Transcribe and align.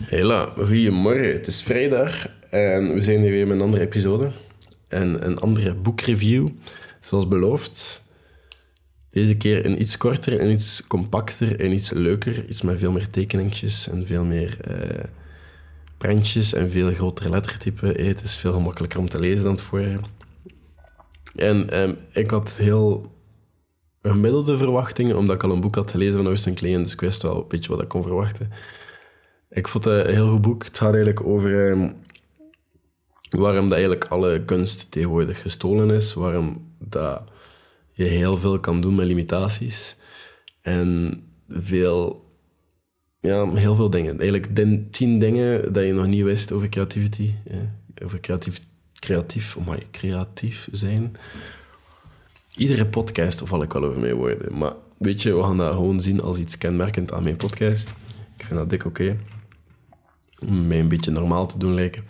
Hela, 0.00 0.52
goedemorgen. 0.56 1.32
Het 1.32 1.46
is 1.46 1.62
vrijdag 1.62 2.26
en 2.50 2.94
we 2.94 3.00
zijn 3.00 3.20
hier 3.20 3.30
weer 3.30 3.46
met 3.46 3.56
een 3.56 3.62
andere 3.62 3.82
episode. 3.82 4.30
En 4.88 5.26
een 5.26 5.38
andere 5.38 5.74
boekreview, 5.74 6.48
zoals 7.00 7.28
beloofd. 7.28 8.02
Deze 9.10 9.36
keer 9.36 9.66
een 9.66 9.80
iets 9.80 9.96
korter 9.96 10.38
en 10.38 10.50
iets 10.50 10.86
compacter 10.86 11.60
en 11.60 11.72
iets 11.72 11.90
leuker. 11.90 12.48
Iets 12.48 12.62
met 12.62 12.78
veel 12.78 12.92
meer 12.92 13.10
tekeningetjes 13.10 13.88
en 13.88 14.06
veel 14.06 14.24
meer 14.24 14.60
eh, 14.60 15.04
prentjes 15.96 16.52
en 16.52 16.70
veel 16.70 16.88
grotere 16.88 17.30
lettertypen. 17.30 17.96
Eh, 17.96 18.06
het 18.06 18.22
is 18.22 18.36
veel 18.36 18.52
gemakkelijker 18.52 18.98
om 18.98 19.08
te 19.08 19.20
lezen 19.20 19.44
dan 19.44 19.52
het 19.52 19.62
vorige. 19.62 20.00
En 21.34 21.70
ehm, 21.70 21.94
ik 22.12 22.30
had 22.30 22.56
heel 22.56 23.12
gemiddelde 24.02 24.56
verwachtingen, 24.56 25.16
omdat 25.16 25.36
ik 25.36 25.42
al 25.42 25.50
een 25.50 25.60
boek 25.60 25.74
had 25.74 25.90
gelezen 25.90 26.16
van 26.16 26.26
Austin 26.26 26.54
Klein, 26.54 26.82
dus 26.82 26.92
ik 26.92 27.00
wist 27.00 27.22
wel 27.22 27.36
een 27.36 27.48
beetje 27.48 27.70
wat 27.70 27.82
ik 27.82 27.88
kon 27.88 28.02
verwachten. 28.02 28.50
Ik 29.50 29.68
vond 29.68 29.84
het 29.84 30.06
een 30.06 30.14
heel 30.14 30.30
goed 30.30 30.40
boek. 30.40 30.64
Het 30.64 30.78
gaat 30.78 30.94
eigenlijk 30.94 31.26
over 31.26 31.70
ehm, 31.70 31.90
waarom 33.30 33.62
dat 33.62 33.72
eigenlijk 33.72 34.04
alle 34.04 34.44
kunst 34.44 34.90
tegenwoordig 34.90 35.42
gestolen 35.42 35.90
is, 35.90 36.14
waarom 36.14 36.74
dat 36.78 37.22
je 37.92 38.04
heel 38.04 38.36
veel 38.36 38.60
kan 38.60 38.80
doen 38.80 38.94
met 38.94 39.06
limitaties 39.06 39.96
en 40.60 41.22
veel, 41.48 42.24
ja, 43.20 43.52
heel 43.52 43.74
veel 43.74 43.90
dingen. 43.90 44.18
Eigenlijk 44.18 44.56
den, 44.56 44.90
tien 44.90 45.18
dingen 45.18 45.72
dat 45.72 45.84
je 45.84 45.92
nog 45.92 46.06
niet 46.06 46.24
wist 46.24 46.52
over 46.52 46.68
creativity, 46.68 47.34
over 48.02 48.20
creatief, 48.20 48.60
creatief, 48.94 49.56
oh 49.56 49.68
my, 49.68 49.86
creatief 49.90 50.68
zijn. 50.72 51.16
Iedere 52.54 52.86
podcast 52.86 53.42
val 53.44 53.62
ik 53.62 53.72
wel 53.72 53.84
over 53.84 54.00
mijn 54.00 54.14
woorden, 54.14 54.58
maar 54.58 54.74
weet 54.98 55.22
je, 55.22 55.34
we 55.34 55.42
gaan 55.42 55.56
dat 55.56 55.74
gewoon 55.74 56.00
zien 56.00 56.20
als 56.20 56.38
iets 56.38 56.58
kenmerkend 56.58 57.12
aan 57.12 57.22
mijn 57.22 57.36
podcast. 57.36 57.88
Ik 58.36 58.44
vind 58.44 58.58
dat 58.58 58.70
dik 58.70 58.84
oké 58.84 59.16
om 60.46 60.66
mij 60.66 60.80
een 60.80 60.88
beetje 60.88 61.10
normaal 61.10 61.46
te 61.46 61.58
doen 61.58 61.74
lijken. 61.74 62.04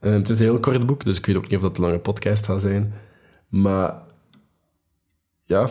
Uh, 0.00 0.12
het 0.12 0.28
is 0.28 0.38
een 0.38 0.44
heel 0.44 0.60
kort 0.60 0.86
boek, 0.86 1.04
dus 1.04 1.18
ik 1.18 1.26
weet 1.26 1.36
ook 1.36 1.48
niet 1.48 1.56
of 1.56 1.62
dat 1.62 1.76
een 1.76 1.84
lange 1.84 1.98
podcast 1.98 2.44
gaat 2.44 2.60
zijn. 2.60 2.92
Maar 3.48 4.02
ja, 5.44 5.62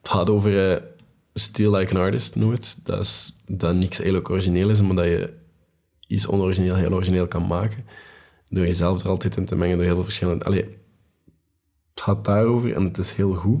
het 0.00 0.08
gaat 0.08 0.30
over 0.30 0.72
uh, 0.72 0.82
Still 1.34 1.74
Like 1.74 1.94
an 1.94 2.00
Artist, 2.00 2.36
noem 2.36 2.50
het. 2.50 2.80
Dat, 2.82 3.00
is, 3.00 3.36
dat 3.46 3.74
niks 3.74 3.96
eigenlijk 3.96 4.30
origineel 4.30 4.70
is, 4.70 4.80
maar 4.80 4.96
dat 4.96 5.04
je 5.04 5.34
iets 6.06 6.26
onorigineel 6.26 6.74
heel 6.74 6.92
origineel 6.92 7.28
kan 7.28 7.46
maken. 7.46 7.86
Door 8.48 8.66
jezelf 8.66 9.02
er 9.02 9.08
altijd 9.08 9.36
in 9.36 9.44
te 9.44 9.56
mengen, 9.56 9.76
door 9.76 9.86
heel 9.86 9.94
veel 9.94 10.04
verschillende... 10.04 10.44
Allee, 10.44 10.78
het 11.90 12.02
gaat 12.02 12.24
daarover 12.24 12.74
en 12.74 12.84
het 12.84 12.98
is 12.98 13.12
heel 13.12 13.34
goed. 13.34 13.60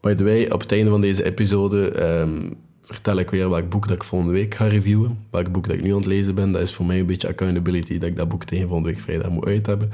By 0.00 0.14
the 0.14 0.24
way, 0.24 0.48
op 0.50 0.60
het 0.60 0.72
einde 0.72 0.90
van 0.90 1.00
deze 1.00 1.24
episode 1.24 2.02
um, 2.02 2.56
vertel 2.88 3.16
ik 3.16 3.30
weer 3.30 3.50
welk 3.50 3.68
boek 3.68 3.88
dat 3.88 3.96
ik 3.96 4.04
volgende 4.04 4.34
week 4.34 4.54
ga 4.54 4.66
reviewen. 4.66 5.26
Welk 5.30 5.52
boek 5.52 5.66
dat 5.66 5.76
ik 5.76 5.82
nu 5.82 5.90
aan 5.90 5.96
het 5.96 6.06
lezen 6.06 6.34
ben. 6.34 6.52
Dat 6.52 6.62
is 6.62 6.74
voor 6.74 6.86
mij 6.86 6.98
een 6.98 7.06
beetje 7.06 7.28
accountability, 7.28 7.98
dat 7.98 8.08
ik 8.08 8.16
dat 8.16 8.28
boek 8.28 8.44
tegen 8.44 8.66
volgende 8.68 8.92
week 8.92 9.00
vrijdag 9.00 9.30
moet 9.30 9.46
uit 9.46 9.66
hebben. 9.66 9.90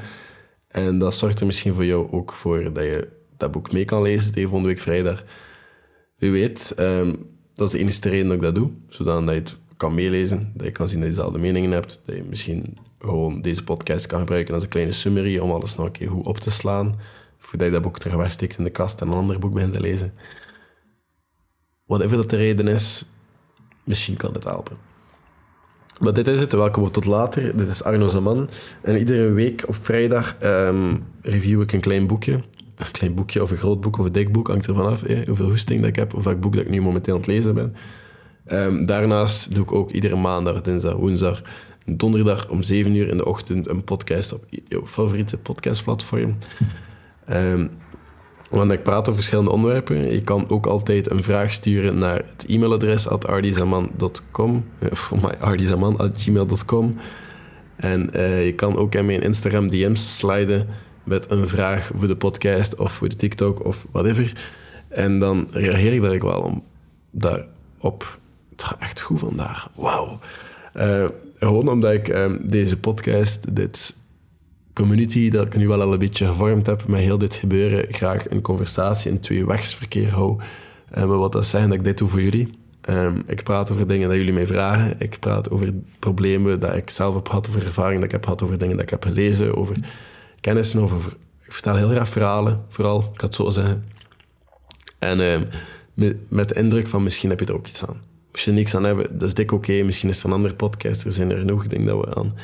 En 0.68 0.98
dat 0.98 1.14
zorgt 1.14 1.40
er 1.40 1.46
misschien 1.46 1.74
voor 1.74 1.84
jou 1.84 2.12
ook 2.12 2.32
voor 2.32 2.72
dat 2.72 2.84
je 2.84 3.08
dat 3.36 3.50
boek 3.50 3.72
mee 3.72 3.84
kan 3.84 4.02
lezen 4.02 4.32
tegen 4.32 4.48
volgende 4.48 4.74
week 4.74 4.82
vrijdag. 4.82 5.24
Wie 6.16 6.30
weet, 6.30 6.74
um, 6.78 7.26
dat 7.54 7.66
is 7.66 7.72
de 7.72 7.78
enige 7.78 8.08
reden 8.08 8.26
dat 8.26 8.36
ik 8.36 8.42
dat 8.42 8.54
doe. 8.54 8.70
Zodat 8.88 9.24
je 9.24 9.30
het 9.30 9.56
kan 9.76 9.94
meelezen, 9.94 10.52
dat 10.54 10.66
je 10.66 10.72
kan 10.72 10.88
zien 10.88 11.00
dat 11.00 11.08
je 11.08 11.14
dezelfde 11.14 11.38
meningen 11.38 11.70
hebt. 11.70 12.02
Dat 12.06 12.16
je 12.16 12.24
misschien 12.28 12.78
gewoon 12.98 13.40
deze 13.40 13.64
podcast 13.64 14.06
kan 14.06 14.18
gebruiken 14.18 14.54
als 14.54 14.62
een 14.62 14.68
kleine 14.68 14.92
summary 14.92 15.38
om 15.38 15.50
alles 15.50 15.76
nog 15.76 15.86
een 15.86 15.92
keer 15.92 16.08
goed 16.10 16.26
op 16.26 16.38
te 16.38 16.50
slaan. 16.50 16.94
Voordat 17.38 17.66
je 17.66 17.72
dat 17.72 17.82
boek 17.82 17.98
terug 17.98 18.38
in 18.56 18.64
de 18.64 18.70
kast 18.70 19.00
en 19.00 19.08
een 19.08 19.14
ander 19.14 19.38
boek 19.38 19.52
begint 19.52 19.72
te 19.72 19.80
lezen 19.80 20.12
whatever 21.86 22.16
dat 22.16 22.30
de 22.30 22.36
reden 22.36 22.68
is, 22.68 23.04
misschien 23.84 24.16
kan 24.16 24.34
het 24.34 24.44
helpen. 24.44 24.76
Maar 25.98 26.14
dit 26.14 26.28
is 26.28 26.40
het. 26.40 26.52
Welkom 26.52 26.90
tot 26.90 27.04
later. 27.04 27.56
Dit 27.56 27.68
is 27.68 27.84
Arno 27.84 28.08
Zaman. 28.08 28.48
En 28.82 28.98
iedere 28.98 29.30
week 29.30 29.64
op 29.68 29.74
vrijdag 29.74 30.36
um, 30.42 31.04
review 31.22 31.60
ik 31.60 31.72
een 31.72 31.80
klein 31.80 32.06
boekje. 32.06 32.32
Een 32.76 32.90
klein 32.92 33.14
boekje 33.14 33.42
of 33.42 33.50
een 33.50 33.56
groot 33.56 33.80
boek 33.80 33.98
of 33.98 34.06
een 34.06 34.12
dik 34.12 34.32
boek, 34.32 34.48
hangt 34.48 34.66
ervan 34.66 34.86
af. 34.86 35.02
Eh, 35.02 35.26
hoeveel 35.26 35.48
hoesting 35.48 35.80
dat 35.80 35.88
ik 35.88 35.96
heb 35.96 36.14
of 36.14 36.24
welk 36.24 36.40
boek 36.40 36.54
dat 36.54 36.64
ik 36.64 36.70
nu 36.70 36.80
momenteel 36.80 37.14
aan 37.14 37.20
het 37.20 37.28
lezen 37.28 37.54
ben. 37.54 37.74
Um, 38.46 38.86
daarnaast 38.86 39.54
doe 39.54 39.64
ik 39.64 39.72
ook 39.72 39.90
iedere 39.90 40.16
maandag, 40.16 40.60
dinsdag, 40.60 40.96
woensdag 40.96 41.42
donderdag 41.84 42.48
om 42.48 42.62
7 42.62 42.94
uur 42.94 43.08
in 43.08 43.16
de 43.16 43.24
ochtend 43.24 43.68
een 43.68 43.84
podcast 43.84 44.32
op 44.32 44.44
jouw 44.64 44.86
favoriete 44.86 45.38
podcastplatform. 45.38 46.36
Um, 47.30 47.70
want 48.54 48.72
ik 48.72 48.82
praat 48.82 49.00
over 49.00 49.14
verschillende 49.14 49.50
onderwerpen. 49.50 50.12
Je 50.12 50.22
kan 50.22 50.48
ook 50.48 50.66
altijd 50.66 51.10
een 51.10 51.22
vraag 51.22 51.52
sturen 51.52 51.98
naar 51.98 52.22
het 52.26 52.44
e-mailadres 52.48 53.08
ardizaman.com 53.08 54.64
of 54.90 55.12
ardizaman.gmail.com 55.40 56.94
En 57.76 58.10
uh, 58.14 58.44
je 58.44 58.54
kan 58.54 58.76
ook 58.76 58.94
in 58.94 59.06
mijn 59.06 59.22
Instagram 59.22 59.68
DM's 59.68 60.18
sliden 60.18 60.66
met 61.04 61.30
een 61.30 61.48
vraag 61.48 61.90
voor 61.94 62.08
de 62.08 62.16
podcast 62.16 62.74
of 62.74 62.92
voor 62.92 63.08
de 63.08 63.16
TikTok 63.16 63.64
of 63.64 63.86
whatever. 63.90 64.46
En 64.88 65.18
dan 65.18 65.48
reageer 65.50 65.92
ik 65.92 66.02
daar 66.02 66.18
wel 66.18 66.40
om, 66.40 66.64
daarop. 67.10 68.18
Het 68.50 68.62
gaat 68.62 68.80
echt 68.80 69.00
goed 69.00 69.20
vandaag. 69.20 69.70
Wauw. 69.74 70.18
Uh, 70.74 71.08
gewoon 71.34 71.68
omdat 71.68 71.92
ik 71.92 72.08
um, 72.08 72.40
deze 72.42 72.76
podcast, 72.76 73.56
dit 73.56 73.96
community 74.74 75.30
dat 75.30 75.46
ik 75.46 75.56
nu 75.56 75.68
wel 75.68 75.82
al 75.82 75.92
een 75.92 75.98
beetje 75.98 76.26
gevormd 76.26 76.66
heb 76.66 76.86
met 76.88 77.00
heel 77.00 77.18
dit 77.18 77.34
gebeuren, 77.34 77.92
graag 77.92 78.30
een 78.30 78.40
conversatie 78.40 79.10
in 79.10 79.20
twee 79.20 79.46
wegsverkeer 79.46 80.10
hou. 80.10 80.40
Um, 80.98 81.08
wat 81.08 81.32
dat 81.32 81.46
zijn 81.46 81.68
dat 81.68 81.78
ik 81.78 81.84
dit 81.84 81.98
doe 81.98 82.08
voor 82.08 82.22
jullie. 82.22 82.58
Um, 82.88 83.22
ik 83.26 83.42
praat 83.42 83.70
over 83.70 83.86
dingen 83.86 84.08
dat 84.08 84.16
jullie 84.16 84.32
mij 84.32 84.46
vragen. 84.46 85.00
Ik 85.00 85.18
praat 85.20 85.50
over 85.50 85.74
problemen 85.98 86.60
dat 86.60 86.74
ik 86.74 86.90
zelf 86.90 87.14
heb 87.14 87.28
gehad, 87.28 87.48
over 87.48 87.66
ervaringen 87.66 88.00
dat 88.00 88.04
ik 88.04 88.10
heb 88.10 88.24
gehad, 88.24 88.42
over 88.42 88.58
dingen 88.58 88.74
dat 88.76 88.84
ik 88.84 88.90
heb 88.90 89.04
gelezen, 89.04 89.56
over 89.56 89.76
kennissen, 90.40 90.80
over... 90.80 91.16
Ik 91.42 91.52
vertel 91.52 91.76
heel 91.76 91.88
graag 91.88 92.08
verhalen, 92.08 92.64
vooral, 92.68 92.98
ik 92.98 93.16
kan 93.16 93.26
het 93.26 93.34
zo 93.34 93.50
zeggen. 93.50 93.84
En 94.98 95.20
um, 95.20 95.46
met, 96.28 96.48
de 96.48 96.54
indruk 96.54 96.88
van 96.88 97.02
misschien 97.02 97.30
heb 97.30 97.40
je 97.40 97.46
er 97.46 97.54
ook 97.54 97.66
iets 97.66 97.84
aan. 97.84 98.00
Als 98.32 98.44
je 98.44 98.50
niks 98.50 98.74
aan 98.74 98.84
hebt, 98.84 99.20
dat 99.20 99.22
is 99.22 99.34
dik 99.34 99.52
oké. 99.52 99.82
Misschien 99.82 100.08
is 100.08 100.20
er 100.20 100.26
een 100.26 100.32
andere 100.32 100.54
podcast, 100.54 101.04
er 101.04 101.12
zijn 101.12 101.30
er 101.30 101.38
genoeg. 101.38 101.64
Ik 101.64 101.86
dat 101.86 102.00
we 102.00 102.14
aan 102.14 102.34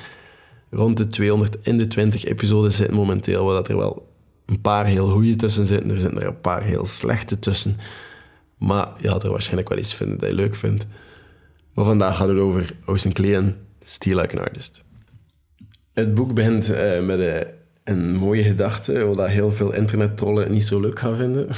rond 0.71 0.97
de 0.97 1.09
200 1.09 1.57
in 1.63 1.77
de 1.77 1.87
20 1.87 2.25
episodes 2.25 2.77
zitten 2.77 2.97
momenteel, 2.97 3.45
waar 3.45 3.55
dat 3.55 3.69
er 3.69 3.77
wel 3.77 4.09
een 4.47 4.61
paar 4.61 4.87
heel 4.87 5.09
goede 5.09 5.37
tussen 5.37 5.67
zitten. 5.67 5.91
Er 5.91 6.01
zitten 6.01 6.21
er 6.21 6.27
een 6.27 6.41
paar 6.41 6.63
heel 6.63 6.87
slechte 6.87 7.39
tussen. 7.39 7.77
Maar 8.59 8.89
je 8.99 9.09
had 9.09 9.23
er 9.23 9.31
waarschijnlijk 9.31 9.69
wel 9.69 9.79
iets 9.79 9.95
vinden 9.95 10.19
dat 10.19 10.29
je 10.29 10.35
leuk 10.35 10.55
vindt. 10.55 10.87
Maar 11.75 11.85
vandaag 11.85 12.17
gaat 12.17 12.29
het 12.29 12.39
over 12.39 12.77
Austin 12.87 13.13
Kleon, 13.13 13.57
Steal 13.85 14.21
Like 14.21 14.39
an 14.39 14.45
Artist. 14.45 14.83
Het 15.93 16.15
boek 16.15 16.35
begint 16.35 16.71
uh, 16.71 17.01
met 17.01 17.21
een, 17.21 17.47
een, 17.85 18.15
mooie 18.15 18.43
gedachte, 18.43 19.05
wat 19.05 19.29
heel 19.29 19.51
veel 19.51 19.73
internettrollen 19.73 20.53
niet 20.53 20.65
zo 20.65 20.81
leuk 20.81 20.99
gaan 20.99 21.17
vinden. 21.17 21.49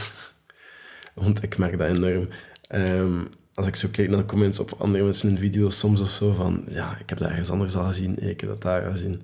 Want 1.15 1.43
ik 1.43 1.59
merk 1.59 1.79
dat 1.79 1.89
enorm. 1.89 2.29
Um, 2.75 3.29
als 3.55 3.67
ik 3.67 3.77
zo 3.77 3.89
kijk 3.93 4.09
naar 4.09 4.19
de 4.19 4.25
comments 4.25 4.59
op 4.59 4.75
andere 4.79 5.05
mensen 5.05 5.29
in 5.29 5.39
video's 5.39 5.79
soms 5.79 6.01
of 6.01 6.11
zo, 6.11 6.33
van 6.33 6.65
ja, 6.69 6.99
ik 6.99 7.09
heb 7.09 7.19
dat 7.19 7.29
ergens 7.29 7.51
anders 7.51 7.77
al 7.77 7.85
gezien, 7.85 8.29
ik 8.29 8.41
heb 8.41 8.51
dat 8.51 8.63
daar 8.63 8.91
gezien. 8.91 9.23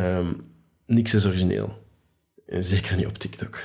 Um, 0.00 0.36
niks 0.86 1.14
is 1.14 1.26
origineel. 1.26 1.78
En 2.46 2.64
zeker 2.64 2.96
niet 2.96 3.06
op 3.06 3.18
TikTok. 3.18 3.62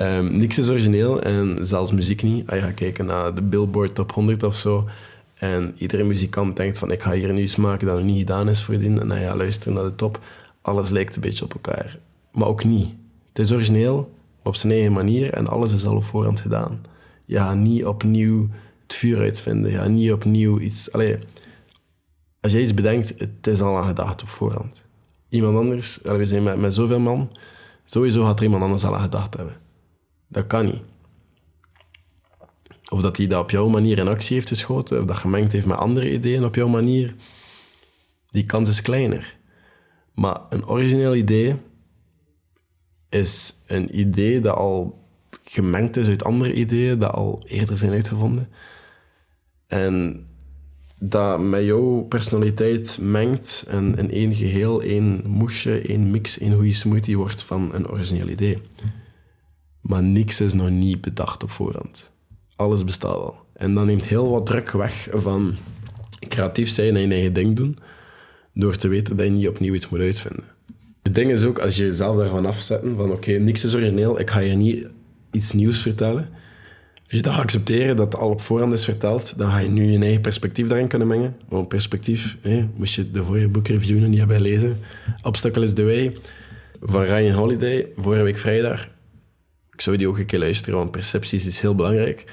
um, 0.00 0.36
niks 0.38 0.58
is 0.58 0.68
origineel 0.68 1.22
en 1.22 1.66
zelfs 1.66 1.92
muziek 1.92 2.22
niet. 2.22 2.46
Als 2.46 2.58
je 2.58 2.64
gaat 2.64 2.74
kijken 2.74 3.06
naar 3.06 3.34
de 3.34 3.42
Billboard 3.42 3.94
Top 3.94 4.12
100 4.12 4.42
of 4.42 4.56
zo, 4.56 4.88
en 5.34 5.74
iedere 5.78 6.04
muzikant 6.04 6.56
denkt 6.56 6.78
van 6.78 6.90
ik 6.90 7.02
ga 7.02 7.12
hier 7.12 7.32
nu 7.32 7.42
iets 7.42 7.56
maken 7.56 7.86
dat 7.86 7.96
nog 7.96 8.04
niet 8.04 8.18
gedaan 8.18 8.48
is 8.48 8.62
voordien, 8.62 9.00
en 9.00 9.08
dan 9.08 9.20
ja, 9.20 9.36
luister 9.36 9.72
naar 9.72 9.84
de 9.84 9.94
top, 9.94 10.20
alles 10.60 10.90
lijkt 10.90 11.14
een 11.14 11.20
beetje 11.20 11.44
op 11.44 11.52
elkaar. 11.54 11.98
Maar 12.32 12.48
ook 12.48 12.64
niet. 12.64 12.94
Het 13.28 13.38
is 13.38 13.52
origineel, 13.52 14.14
op 14.42 14.56
zijn 14.56 14.72
eigen 14.72 14.92
manier, 14.92 15.32
en 15.32 15.46
alles 15.46 15.72
is 15.72 15.86
al 15.86 15.96
op 15.96 16.04
voorhand 16.04 16.40
gedaan 16.40 16.80
ja, 17.24 17.54
niet 17.54 17.84
opnieuw 17.84 18.48
het 18.82 18.94
vuur 18.94 19.18
uitvinden. 19.18 19.70
Ja, 19.70 19.88
niet 19.88 20.12
opnieuw 20.12 20.58
iets... 20.58 20.92
Allee, 20.92 21.18
als 22.40 22.52
jij 22.52 22.60
iets 22.60 22.74
bedenkt, 22.74 23.14
het 23.18 23.46
is 23.46 23.60
al 23.60 23.76
aan 23.76 23.86
gedacht 23.86 24.22
op 24.22 24.28
voorhand. 24.28 24.82
Iemand 25.28 25.56
anders, 25.56 25.98
we 26.02 26.26
zijn 26.26 26.42
met, 26.42 26.58
met 26.58 26.74
zoveel 26.74 26.98
man, 26.98 27.30
sowieso 27.84 28.24
gaat 28.24 28.38
er 28.38 28.44
iemand 28.44 28.62
anders 28.62 28.84
al 28.84 28.94
aan 28.94 29.02
gedacht 29.02 29.36
hebben. 29.36 29.56
Dat 30.28 30.46
kan 30.46 30.64
niet. 30.64 30.82
Of 32.88 33.00
dat 33.00 33.16
hij 33.16 33.26
dat 33.26 33.42
op 33.42 33.50
jouw 33.50 33.68
manier 33.68 33.98
in 33.98 34.08
actie 34.08 34.34
heeft 34.34 34.48
geschoten, 34.48 34.98
of 34.98 35.04
dat 35.04 35.16
gemengd 35.16 35.52
heeft 35.52 35.66
met 35.66 35.76
andere 35.76 36.12
ideeën 36.12 36.44
op 36.44 36.54
jouw 36.54 36.68
manier, 36.68 37.14
die 38.28 38.46
kans 38.46 38.68
is 38.68 38.82
kleiner. 38.82 39.36
Maar 40.14 40.40
een 40.48 40.66
origineel 40.66 41.14
idee 41.14 41.56
is 43.08 43.54
een 43.66 43.98
idee 43.98 44.40
dat 44.40 44.56
al 44.56 45.03
gemengd 45.44 45.96
is 45.96 46.08
uit 46.08 46.24
andere 46.24 46.54
ideeën 46.54 46.98
dat 46.98 47.12
al 47.12 47.42
eerder 47.46 47.76
zijn 47.76 47.92
uitgevonden. 47.92 48.48
En 49.66 50.26
dat 50.98 51.40
met 51.40 51.64
jouw 51.64 52.00
personaliteit 52.00 52.98
mengt 53.00 53.64
en 53.68 53.96
in 53.96 54.10
één 54.10 54.34
geheel, 54.34 54.82
één 54.82 55.22
moesje, 55.26 55.80
één 55.80 56.10
mix, 56.10 56.38
één 56.38 56.52
goede 56.52 56.72
smoothie 56.72 57.16
wordt 57.16 57.42
van 57.42 57.74
een 57.74 57.88
origineel 57.88 58.28
idee. 58.28 58.58
Maar 59.80 60.02
niks 60.02 60.40
is 60.40 60.52
nog 60.52 60.70
niet 60.70 61.00
bedacht 61.00 61.42
op 61.42 61.50
voorhand. 61.50 62.12
Alles 62.56 62.84
bestaat 62.84 63.14
al. 63.14 63.36
En 63.52 63.74
dat 63.74 63.86
neemt 63.86 64.06
heel 64.08 64.30
wat 64.30 64.46
druk 64.46 64.70
weg 64.70 65.08
van 65.12 65.56
creatief 66.28 66.68
zijn 66.68 66.96
en 66.96 67.02
je 67.02 67.08
eigen 67.08 67.32
ding 67.32 67.56
doen, 67.56 67.76
door 68.54 68.76
te 68.76 68.88
weten 68.88 69.16
dat 69.16 69.26
je 69.26 69.32
niet 69.32 69.48
opnieuw 69.48 69.74
iets 69.74 69.88
moet 69.88 70.00
uitvinden. 70.00 70.44
Het 71.02 71.14
ding 71.14 71.30
is 71.30 71.44
ook, 71.44 71.58
als 71.58 71.76
je 71.76 71.84
jezelf 71.84 72.16
daarvan 72.16 72.46
afzetten, 72.46 72.96
van 72.96 73.12
oké, 73.12 73.32
niks 73.32 73.64
is 73.64 73.74
origineel, 73.74 74.20
ik 74.20 74.30
ga 74.30 74.40
hier 74.40 74.56
niet 74.56 74.86
iets 75.34 75.52
nieuws 75.52 75.78
vertellen. 75.78 76.28
Als 77.02 77.12
je 77.12 77.22
dat 77.22 77.34
accepteren, 77.34 77.96
dat 77.96 78.16
al 78.16 78.30
op 78.30 78.40
voorhand 78.40 78.72
is 78.72 78.84
verteld, 78.84 79.34
dan 79.36 79.50
ga 79.50 79.58
je 79.58 79.70
nu 79.70 79.82
je 79.82 79.98
eigen 79.98 80.20
perspectief 80.20 80.66
daarin 80.66 80.88
kunnen 80.88 81.08
mengen. 81.08 81.36
Want 81.48 81.68
perspectief, 81.68 82.36
hé, 82.40 82.68
moest 82.76 82.94
je 82.94 83.10
de 83.10 83.24
vorige 83.24 83.48
boekreview 83.48 83.98
nog 83.98 84.08
niet 84.08 84.18
hebben 84.18 84.36
gelezen. 84.36 84.78
Obstacle 85.22 85.64
is 85.64 85.72
the 85.72 85.84
Way 85.84 86.16
van 86.80 87.02
Ryan 87.02 87.34
Holiday, 87.34 87.86
vorige 87.96 88.22
week 88.22 88.38
vrijdag. 88.38 88.88
Ik 89.72 89.80
zou 89.80 89.96
die 89.96 90.08
ook 90.08 90.18
een 90.18 90.26
keer 90.26 90.38
luisteren, 90.38 90.78
want 90.78 90.90
percepties 90.90 91.46
is 91.46 91.60
heel 91.60 91.74
belangrijk. 91.74 92.24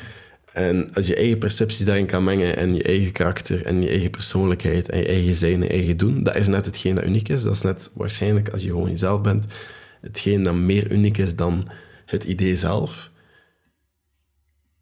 En 0.51 0.94
als 0.94 1.07
je 1.07 1.15
eigen 1.15 1.38
percepties 1.38 1.86
daarin 1.86 2.06
kan 2.06 2.24
mengen 2.24 2.57
en 2.57 2.75
je 2.75 2.83
eigen 2.83 3.12
karakter 3.12 3.65
en 3.65 3.81
je 3.81 3.89
eigen 3.89 4.09
persoonlijkheid 4.09 4.89
en 4.89 5.00
je 5.00 5.07
eigen 5.07 5.33
zijn 5.33 5.63
en 5.63 5.69
eigen 5.69 5.97
doen, 5.97 6.24
dat 6.24 6.36
is 6.36 6.47
net 6.47 6.65
hetgeen 6.65 6.95
dat 6.95 7.06
uniek 7.06 7.30
is. 7.30 7.44
Dat 7.44 7.54
is 7.54 7.62
net 7.62 7.92
waarschijnlijk, 7.95 8.50
als 8.50 8.62
je 8.62 8.68
gewoon 8.68 8.89
jezelf 8.89 9.21
bent, 9.21 9.45
hetgeen 10.01 10.44
dat 10.44 10.54
meer 10.54 10.92
uniek 10.92 11.18
is 11.18 11.36
dan 11.36 11.68
het 12.11 12.23
idee 12.23 12.57
zelf. 12.57 13.11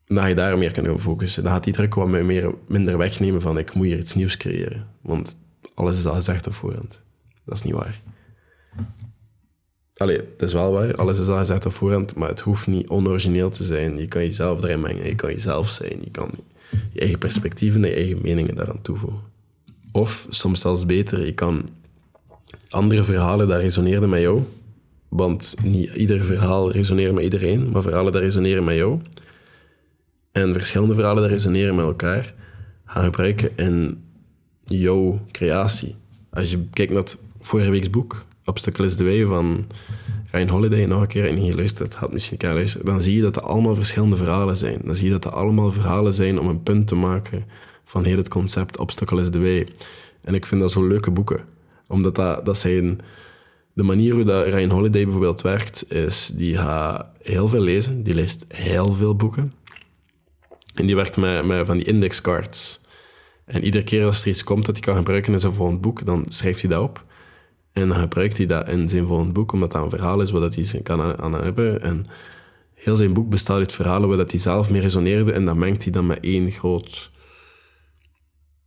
Ga 0.05 0.25
je 0.25 0.35
daar 0.35 0.57
meer 0.57 0.71
kunnen 0.71 0.99
focussen. 0.99 1.43
Dan 1.43 1.51
gaat 1.51 1.63
die 1.63 1.73
druk 1.73 1.95
wat 1.95 2.07
meer, 2.07 2.53
minder 2.67 2.97
wegnemen 2.97 3.41
van 3.41 3.57
ik 3.57 3.73
moet 3.73 3.85
hier 3.85 3.97
iets 3.97 4.13
nieuws 4.13 4.37
creëren. 4.37 4.87
Want 5.01 5.37
alles 5.73 5.97
is 5.97 6.05
al 6.05 6.13
gezegd 6.13 6.47
op 6.47 6.53
voorhand. 6.53 7.01
Dat 7.45 7.57
is 7.57 7.63
niet 7.63 7.73
waar. 7.73 8.01
Allee, 9.97 10.17
het 10.17 10.41
is 10.41 10.53
wel 10.53 10.71
waar, 10.71 10.95
alles 10.95 11.19
is 11.19 11.27
al 11.27 11.37
gezegd 11.37 11.65
op 11.65 11.71
voorhand, 11.71 12.15
maar 12.15 12.29
het 12.29 12.39
hoeft 12.39 12.67
niet 12.67 12.87
onorigineel 12.87 13.49
te 13.49 13.63
zijn. 13.63 13.97
Je 13.97 14.07
kan 14.07 14.21
jezelf 14.21 14.63
erin 14.63 14.81
mengen, 14.81 15.05
je 15.05 15.15
kan 15.15 15.29
jezelf 15.29 15.69
zijn, 15.69 15.99
je 16.03 16.11
kan 16.11 16.31
je 16.91 16.99
eigen 16.99 17.19
perspectieven 17.19 17.83
en 17.83 17.89
je 17.89 17.95
eigen 17.95 18.21
meningen 18.21 18.55
daaraan 18.55 18.81
toevoegen. 18.81 19.21
Of, 19.91 20.27
soms 20.29 20.61
zelfs 20.61 20.85
beter, 20.85 21.25
je 21.25 21.33
kan 21.33 21.69
andere 22.69 23.03
verhalen 23.03 23.47
dat 23.47 23.59
resoneren 23.59 24.09
met 24.09 24.21
jou, 24.21 24.43
want 25.09 25.55
niet 25.63 25.93
ieder 25.93 26.23
verhaal 26.23 26.71
resoneert 26.71 27.13
met 27.13 27.23
iedereen, 27.23 27.71
maar 27.71 27.81
verhalen 27.81 28.11
dat 28.11 28.21
resoneren 28.21 28.63
met 28.63 28.75
jou. 28.75 29.01
En 30.31 30.53
verschillende 30.53 30.93
verhalen 30.93 31.21
dat 31.21 31.31
resoneren 31.31 31.75
met 31.75 31.85
elkaar 31.85 32.33
gaan 32.85 33.03
gebruiken 33.03 33.57
in 33.57 34.03
jouw 34.65 35.19
creatie. 35.31 35.95
Als 36.29 36.51
je 36.51 36.67
kijkt 36.73 36.91
naar 36.91 37.01
het 37.01 37.17
vorige 37.39 37.69
week's 37.69 37.89
boek, 37.89 38.25
Obstacle 38.45 38.85
is 38.85 38.95
the 38.95 39.03
Way 39.03 39.25
van 39.25 39.65
Ryan 40.31 40.47
Holiday, 40.47 40.85
nog 40.85 41.01
een 41.01 41.07
keer 41.07 41.27
en 41.27 41.45
je 41.45 41.55
luistert, 41.55 41.95
had 41.95 42.11
misschien 42.11 42.37
kan 42.37 42.53
luisteren, 42.53 42.85
dan 42.85 43.01
zie 43.01 43.15
je 43.15 43.21
dat 43.21 43.35
er 43.35 43.41
allemaal 43.41 43.75
verschillende 43.75 44.15
verhalen 44.15 44.57
zijn. 44.57 44.81
Dan 44.83 44.95
zie 44.95 45.05
je 45.05 45.11
dat 45.11 45.25
er 45.25 45.31
allemaal 45.31 45.71
verhalen 45.71 46.13
zijn 46.13 46.39
om 46.39 46.47
een 46.47 46.63
punt 46.63 46.87
te 46.87 46.95
maken 46.95 47.45
van 47.85 48.03
heel 48.03 48.17
het 48.17 48.29
concept 48.29 48.77
Obstacle 48.77 49.21
is 49.21 49.29
the 49.29 49.39
Way. 49.39 49.67
En 50.21 50.33
ik 50.33 50.45
vind 50.45 50.61
dat 50.61 50.71
zo 50.71 50.87
leuke 50.87 51.11
boeken. 51.11 51.45
Omdat 51.87 52.15
dat, 52.15 52.45
dat 52.45 52.57
zijn... 52.57 52.99
De 53.79 53.85
manier 53.85 54.13
hoe 54.13 54.23
dat 54.23 54.45
Ryan 54.45 54.69
Holiday 54.69 55.03
bijvoorbeeld 55.03 55.41
werkt, 55.41 55.91
is 55.91 56.31
die 56.33 56.57
gaat 56.57 57.05
heel 57.21 57.47
veel 57.47 57.61
lezen. 57.61 58.03
Die 58.03 58.13
leest 58.13 58.45
heel 58.47 58.93
veel 58.93 59.15
boeken. 59.15 59.53
En 60.73 60.85
die 60.85 60.95
werkt 60.95 61.17
met, 61.17 61.45
met 61.45 61.65
van 61.65 61.77
die 61.77 61.85
indexcards. 61.85 62.81
En 63.45 63.63
iedere 63.63 63.83
keer 63.83 64.05
als 64.05 64.21
er 64.21 64.27
iets 64.27 64.43
komt 64.43 64.65
dat 64.65 64.75
hij 64.75 64.85
kan 64.85 64.95
gebruiken 64.95 65.33
in 65.33 65.39
zijn 65.39 65.53
volgend 65.53 65.81
boek, 65.81 66.05
dan 66.05 66.25
schrijft 66.27 66.61
hij 66.61 66.69
dat 66.69 66.81
op. 66.81 67.05
En 67.71 67.89
dan 67.89 67.97
gebruikt 67.97 68.37
hij 68.37 68.45
dat 68.45 68.67
in 68.67 68.89
zijn 68.89 69.05
volgend 69.05 69.33
boek, 69.33 69.51
omdat 69.51 69.71
dat 69.71 69.83
een 69.83 69.89
verhaal 69.89 70.21
is 70.21 70.31
wat 70.31 70.55
hij 70.55 70.81
kan 70.81 71.19
aan, 71.19 71.33
hebben. 71.33 71.81
En 71.81 72.07
heel 72.73 72.95
zijn 72.95 73.13
boek 73.13 73.29
bestaat 73.29 73.57
uit 73.57 73.71
verhalen 73.71 74.09
waar 74.09 74.17
hij 74.17 74.39
zelf 74.39 74.69
mee 74.69 74.81
resoneerde. 74.81 75.31
En 75.31 75.45
dat 75.45 75.55
mengt 75.55 75.83
hij 75.83 75.91
dan 75.91 76.07
met 76.07 76.19
één 76.21 76.51
groot 76.51 77.11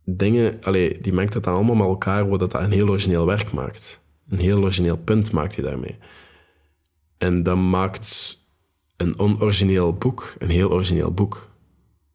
dingen. 0.05 0.57
Allee, 0.61 0.97
die 1.01 1.13
mengt 1.13 1.33
dat 1.33 1.43
dan 1.43 1.53
allemaal 1.53 1.75
met 1.75 1.87
elkaar, 1.87 2.29
waar 2.29 2.37
dat 2.39 2.53
een 2.53 2.71
heel 2.71 2.89
origineel 2.89 3.25
werk 3.25 3.51
maakt. 3.51 4.02
Een 4.33 4.39
heel 4.39 4.61
origineel 4.61 4.97
punt 4.97 5.31
maakt 5.31 5.55
hij 5.55 5.63
daarmee. 5.63 5.97
En 7.17 7.43
dat 7.43 7.57
maakt 7.57 8.37
een 8.97 9.19
onorigineel 9.19 9.93
boek 9.93 10.35
een 10.37 10.49
heel 10.49 10.71
origineel 10.71 11.11
boek. 11.11 11.51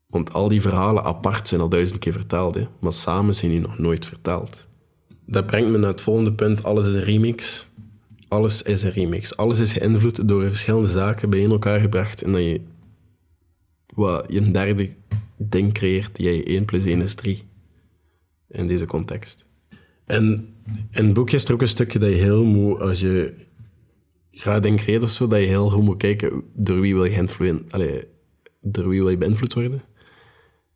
Want 0.06 0.32
al 0.32 0.48
die 0.48 0.60
verhalen 0.60 1.04
apart 1.04 1.48
zijn 1.48 1.60
al 1.60 1.68
duizend 1.68 1.98
keer 1.98 2.12
verteld, 2.12 2.54
hè, 2.54 2.66
maar 2.80 2.92
samen 2.92 3.34
zijn 3.34 3.50
die 3.50 3.60
nog 3.60 3.78
nooit 3.78 4.06
verteld 4.06 4.68
dat 5.30 5.46
brengt 5.46 5.70
me 5.70 5.78
naar 5.78 5.90
het 5.90 6.00
volgende 6.00 6.32
punt. 6.32 6.64
Alles 6.64 6.86
is 6.86 6.94
een 6.94 7.02
remix. 7.02 7.68
Alles 8.28 8.62
is 8.62 8.82
een 8.82 8.90
remix. 8.90 9.36
Alles 9.36 9.58
is 9.58 9.72
geïnvloed 9.72 10.28
door 10.28 10.48
verschillende 10.48 10.88
zaken 10.88 11.30
bij 11.30 11.44
elkaar 11.44 11.80
gebracht. 11.80 12.22
En 12.22 12.32
dat 12.32 12.42
je, 12.42 12.60
wat, 13.94 14.24
je 14.28 14.40
een 14.40 14.52
derde 14.52 14.96
ding 15.36 15.72
creëert, 15.72 16.18
je 16.18 16.44
1 16.44 16.64
plus 16.64 16.84
1 16.84 17.02
is 17.02 17.14
3. 17.14 17.42
In 18.48 18.66
deze 18.66 18.84
context. 18.84 19.46
En 20.08 20.54
in 20.90 21.04
het 21.04 21.14
boekje 21.14 21.36
is 21.36 21.44
er 21.44 21.52
ook 21.54 21.60
een 21.60 21.68
stukje 21.68 21.98
dat 21.98 22.08
je 22.08 22.14
heel 22.14 22.44
moet, 22.44 22.80
als 22.80 23.00
je 23.00 23.34
gaat 24.30 24.62
denken 24.62 24.84
creëert 24.84 25.10
zo, 25.10 25.28
dat 25.28 25.40
je 25.40 25.46
heel 25.46 25.70
goed 25.70 25.82
moet 25.82 25.96
kijken 25.96 26.42
door 26.54 26.80
wie 26.80 26.94
wil 26.94 27.04
je 27.04 27.10
geïnflueerd, 27.10 28.06
door 28.60 28.88
wie 28.88 29.00
wil 29.00 29.10
je 29.10 29.18
beïnvloed 29.18 29.54
worden. 29.54 29.82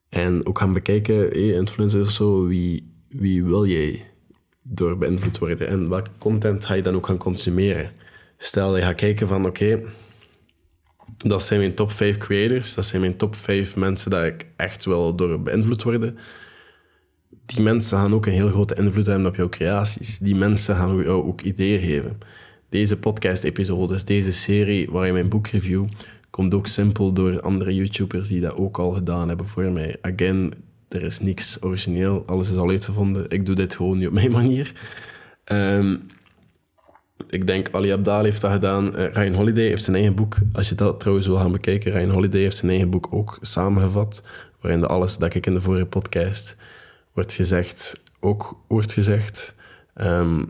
En 0.08 0.46
ook 0.46 0.58
gaan 0.58 0.72
bekijken, 0.72 1.16
hey, 1.16 1.52
influencers 1.52 2.14
zo, 2.14 2.46
wie, 2.46 2.94
wie 3.08 3.44
wil 3.44 3.66
jij 3.66 4.10
door 4.62 4.98
beïnvloed 4.98 5.38
worden. 5.38 5.68
En 5.68 5.88
welke 5.88 6.10
content 6.18 6.64
ga 6.64 6.74
je 6.74 6.82
dan 6.82 6.94
ook 6.94 7.06
gaan 7.06 7.18
consumeren? 7.18 7.90
Stel, 8.38 8.76
je 8.76 8.82
gaat 8.82 8.94
kijken 8.94 9.28
van, 9.28 9.46
oké, 9.46 9.82
dat 11.18 11.42
zijn 11.42 11.60
mijn 11.60 11.74
top 11.74 11.92
5 11.92 12.16
creators, 12.16 12.74
dat 12.74 12.84
zijn 12.84 13.00
mijn 13.00 13.16
top 13.16 13.36
5 13.36 13.76
mensen 13.76 14.10
dat 14.10 14.24
ik 14.24 14.46
echt 14.56 14.84
wel 14.84 15.14
door 15.14 15.42
beïnvloed 15.42 15.82
worden. 15.82 16.18
Die 17.54 17.62
mensen 17.62 17.98
gaan 17.98 18.14
ook 18.14 18.26
een 18.26 18.32
heel 18.32 18.48
grote 18.48 18.74
invloed 18.74 19.06
hebben 19.06 19.26
op 19.26 19.36
jouw 19.36 19.48
creaties. 19.48 20.18
Die 20.18 20.34
mensen 20.34 20.76
gaan 20.76 20.96
jou 20.96 21.24
ook 21.24 21.40
ideeën 21.40 21.80
geven. 21.80 22.18
Deze 22.68 22.96
podcast-episodes, 22.96 24.04
deze 24.04 24.32
serie 24.32 24.90
waar 24.90 25.12
mijn 25.12 25.28
boek 25.28 25.46
review, 25.46 25.86
komt 26.30 26.54
ook 26.54 26.66
simpel 26.66 27.12
door 27.12 27.40
andere 27.40 27.74
YouTubers 27.74 28.28
die 28.28 28.40
dat 28.40 28.56
ook 28.56 28.78
al 28.78 28.90
gedaan 28.90 29.28
hebben 29.28 29.46
voor 29.46 29.70
mij. 29.70 29.96
Again, 30.00 30.52
er 30.88 31.02
is 31.02 31.20
niks 31.20 31.62
origineel, 31.62 32.22
alles 32.26 32.50
is 32.50 32.56
al 32.56 32.70
uitgevonden. 32.70 33.24
Ik 33.28 33.46
doe 33.46 33.54
dit 33.54 33.76
gewoon 33.76 33.98
nu 33.98 34.06
op 34.06 34.12
mijn 34.12 34.30
manier. 34.40 34.72
Ehm, 35.44 35.96
ik 37.28 37.46
denk, 37.46 37.68
Ali 37.72 37.92
Abdal 37.92 38.24
heeft 38.24 38.40
dat 38.40 38.52
gedaan. 38.52 38.86
Uh, 38.86 39.06
Ryan 39.12 39.34
Holiday 39.34 39.66
heeft 39.66 39.84
zijn 39.84 39.96
eigen 39.96 40.14
boek. 40.14 40.36
Als 40.52 40.68
je 40.68 40.74
dat 40.74 41.00
trouwens 41.00 41.26
wil 41.26 41.36
gaan 41.36 41.52
bekijken, 41.52 41.92
Ryan 41.92 42.10
Holiday 42.10 42.40
heeft 42.40 42.56
zijn 42.56 42.70
eigen 42.70 42.90
boek 42.90 43.08
ook 43.10 43.38
samengevat. 43.40 44.22
Waarin 44.60 44.80
de 44.80 44.86
alles 44.86 45.16
dat 45.16 45.34
ik 45.34 45.46
in 45.46 45.54
de 45.54 45.60
vorige 45.60 45.86
podcast 45.86 46.56
wordt 47.12 47.32
gezegd, 47.32 48.02
ook 48.20 48.60
wordt 48.68 48.92
gezegd. 48.92 49.54
Ehm, 49.94 50.42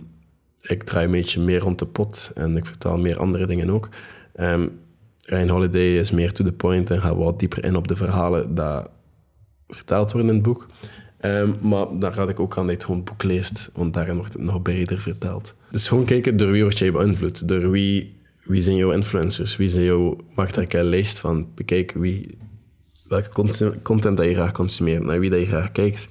ik 0.62 0.82
draai 0.82 1.04
een 1.04 1.12
beetje 1.12 1.40
meer 1.40 1.60
rond 1.60 1.78
de 1.78 1.86
pot 1.86 2.30
en 2.34 2.56
ik 2.56 2.66
vertel 2.66 2.98
meer 2.98 3.18
andere 3.18 3.46
dingen 3.46 3.70
ook. 3.70 3.88
Um, 4.36 4.80
Ryan 5.24 5.48
Holiday 5.48 5.96
is 5.96 6.10
meer 6.10 6.32
to 6.32 6.44
the 6.44 6.52
point 6.52 6.90
en 6.90 7.00
gaat 7.00 7.16
wat 7.16 7.38
dieper 7.38 7.64
in 7.64 7.76
op 7.76 7.88
de 7.88 7.96
verhalen 7.96 8.54
dat 8.54 8.90
vertaald 9.68 10.12
worden 10.12 10.30
in 10.30 10.36
het 10.36 10.44
boek. 10.44 10.66
Um, 11.20 11.54
maar 11.60 11.86
daar 11.98 12.14
raad 12.14 12.28
ik 12.28 12.40
ook 12.40 12.58
aan 12.58 12.66
dat 12.66 12.74
het 12.74 12.84
gewoon 12.84 13.04
boek 13.04 13.22
leest, 13.22 13.70
want 13.74 13.94
daarin 13.94 14.16
wordt 14.16 14.32
het 14.32 14.42
nog 14.42 14.62
breder 14.62 15.00
verteld. 15.00 15.54
Dus 15.70 15.88
gewoon 15.88 16.04
kijken 16.04 16.36
door 16.36 16.50
wie 16.50 16.62
word 16.62 16.78
jij 16.78 16.92
beïnvloed, 16.92 17.48
door 17.48 17.70
wie, 17.70 18.20
wie 18.44 18.62
zijn 18.62 18.76
jouw 18.76 18.90
influencers, 18.90 19.56
wie 19.56 19.70
zijn 19.70 19.84
jouw, 19.84 20.16
een 20.34 20.82
lijst 20.82 21.18
van, 21.18 21.48
bekijk 21.54 21.92
wie, 21.92 22.38
welke 23.08 23.30
content 23.82 24.16
dat 24.16 24.26
je 24.26 24.34
graag 24.34 24.52
consumeert, 24.52 25.02
naar 25.02 25.20
wie 25.20 25.30
dat 25.30 25.40
je 25.40 25.46
graag 25.46 25.72
kijkt. 25.72 26.06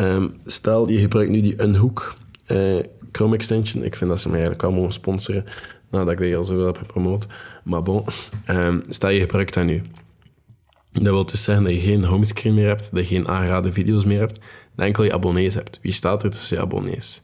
Um, 0.00 0.40
stel, 0.44 0.88
je 0.88 0.98
gebruikt 0.98 1.30
nu 1.30 1.40
die 1.40 1.62
Unhook 1.62 2.14
uh, 2.46 2.78
Chrome 3.12 3.34
extension, 3.34 3.84
ik 3.84 3.96
vind 3.96 4.10
dat 4.10 4.20
ze 4.20 4.28
mij 4.28 4.38
eigenlijk 4.38 4.66
wel 4.68 4.80
mogen 4.80 4.92
sponsoren, 4.92 5.44
nadat 5.90 6.12
ik 6.12 6.18
die 6.18 6.36
al 6.36 6.44
zoveel 6.44 6.66
heb 6.66 6.78
gepromoot. 6.78 7.26
Maar 7.64 7.82
bon, 7.82 8.04
um, 8.46 8.82
stel 8.88 9.10
je 9.10 9.20
gebruikt 9.20 9.54
dat 9.54 9.64
nu. 9.64 9.82
Dat 10.92 11.02
wil 11.02 11.26
dus 11.26 11.44
zeggen 11.44 11.64
dat 11.64 11.72
je 11.72 11.80
geen 11.80 12.04
homescreen 12.04 12.54
meer 12.54 12.66
hebt, 12.66 12.94
dat 12.94 13.08
je 13.08 13.14
geen 13.14 13.28
aangeraden 13.28 13.72
video's 13.72 14.04
meer 14.04 14.18
hebt, 14.18 14.40
dat 14.76 14.86
enkel 14.86 15.04
je 15.04 15.12
abonnees 15.12 15.54
hebt. 15.54 15.78
Wie 15.82 15.92
staat 15.92 16.22
er 16.22 16.30
tussen 16.30 16.56
je 16.56 16.62
abonnees? 16.62 17.22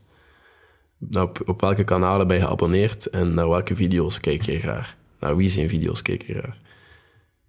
Nou, 0.98 1.28
op, 1.28 1.42
op, 1.46 1.60
welke 1.60 1.84
kanalen 1.84 2.26
ben 2.26 2.36
je 2.36 2.42
geabonneerd 2.42 3.06
en 3.06 3.34
naar 3.34 3.48
welke 3.48 3.76
video's 3.76 4.20
kijk 4.20 4.42
je 4.42 4.58
graag? 4.58 4.96
Naar 5.20 5.36
wie 5.36 5.48
zijn 5.48 5.68
video's 5.68 6.02
kijk 6.02 6.22
je 6.22 6.32
graag? 6.32 6.56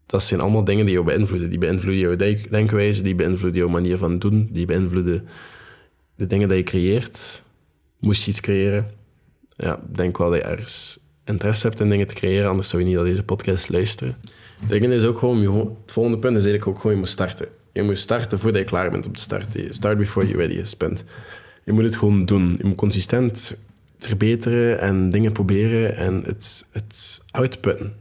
Dat 0.08 0.24
zijn 0.24 0.40
allemaal 0.40 0.64
dingen 0.64 0.86
die 0.86 0.94
jou 0.94 1.06
beïnvloeden. 1.06 1.50
Die 1.50 1.60
beïnvloeden 1.60 2.00
jouw 2.00 2.40
denkwijze, 2.50 3.02
die 3.02 3.16
beïnvloeden 3.16 3.60
jouw 3.60 3.70
manier 3.70 3.98
van 3.98 4.20
doen, 4.20 4.50
die 4.52 4.66
beïnvloeden 4.66 5.28
de 6.16 6.28
dingen 6.28 6.48
die 6.48 6.58
je 6.58 6.64
creëert. 6.64 7.44
Moest 8.00 8.24
je 8.24 8.32
iets 8.32 8.42
creëren? 8.42 8.92
Ja, 9.56 9.80
denk 9.92 10.18
wel 10.18 10.30
dat 10.30 10.40
je 10.40 10.46
ergens 10.46 11.00
interesse 11.26 11.68
hebt 11.68 11.80
in 11.80 11.90
dingen 11.90 12.08
te 12.08 12.14
creëren, 12.14 12.50
anders 12.50 12.70
zou 12.70 12.82
je 12.82 12.88
niet 12.88 12.98
naar 12.98 13.06
deze 13.06 13.24
podcast 13.24 13.70
luisteren. 13.70 14.18
Het 14.60 14.70
ding 14.70 14.86
is 14.86 15.04
ook 15.04 15.18
gewoon, 15.18 15.68
het 15.82 15.92
volgende 15.92 16.20
punt 16.20 16.38
is 16.38 16.46
eigenlijk 16.46 16.68
ook 16.68 16.82
gewoon, 16.82 16.92
je 16.92 17.00
moet 17.02 17.10
starten. 17.10 17.48
Je 17.72 17.84
moet 17.84 17.98
starten 17.98 18.40
voordat 18.40 18.62
je 18.62 18.68
klaar 18.68 18.90
bent 18.92 19.06
om 19.06 19.14
te 19.14 19.22
starten. 19.22 19.74
Start 19.74 19.98
before 19.98 20.28
you're 20.28 20.42
ready 20.42 20.60
is. 20.60 20.76
Je 21.64 21.72
moet 21.72 21.84
het 21.84 21.96
gewoon 21.96 22.26
doen. 22.26 22.56
Je 22.58 22.66
moet 22.66 22.76
consistent 22.76 23.58
verbeteren 23.98 24.80
en 24.80 25.10
dingen 25.10 25.32
proberen 25.32 25.96
en 25.96 26.22
het, 26.24 26.66
het 26.72 27.22
uitputten. 27.32 27.94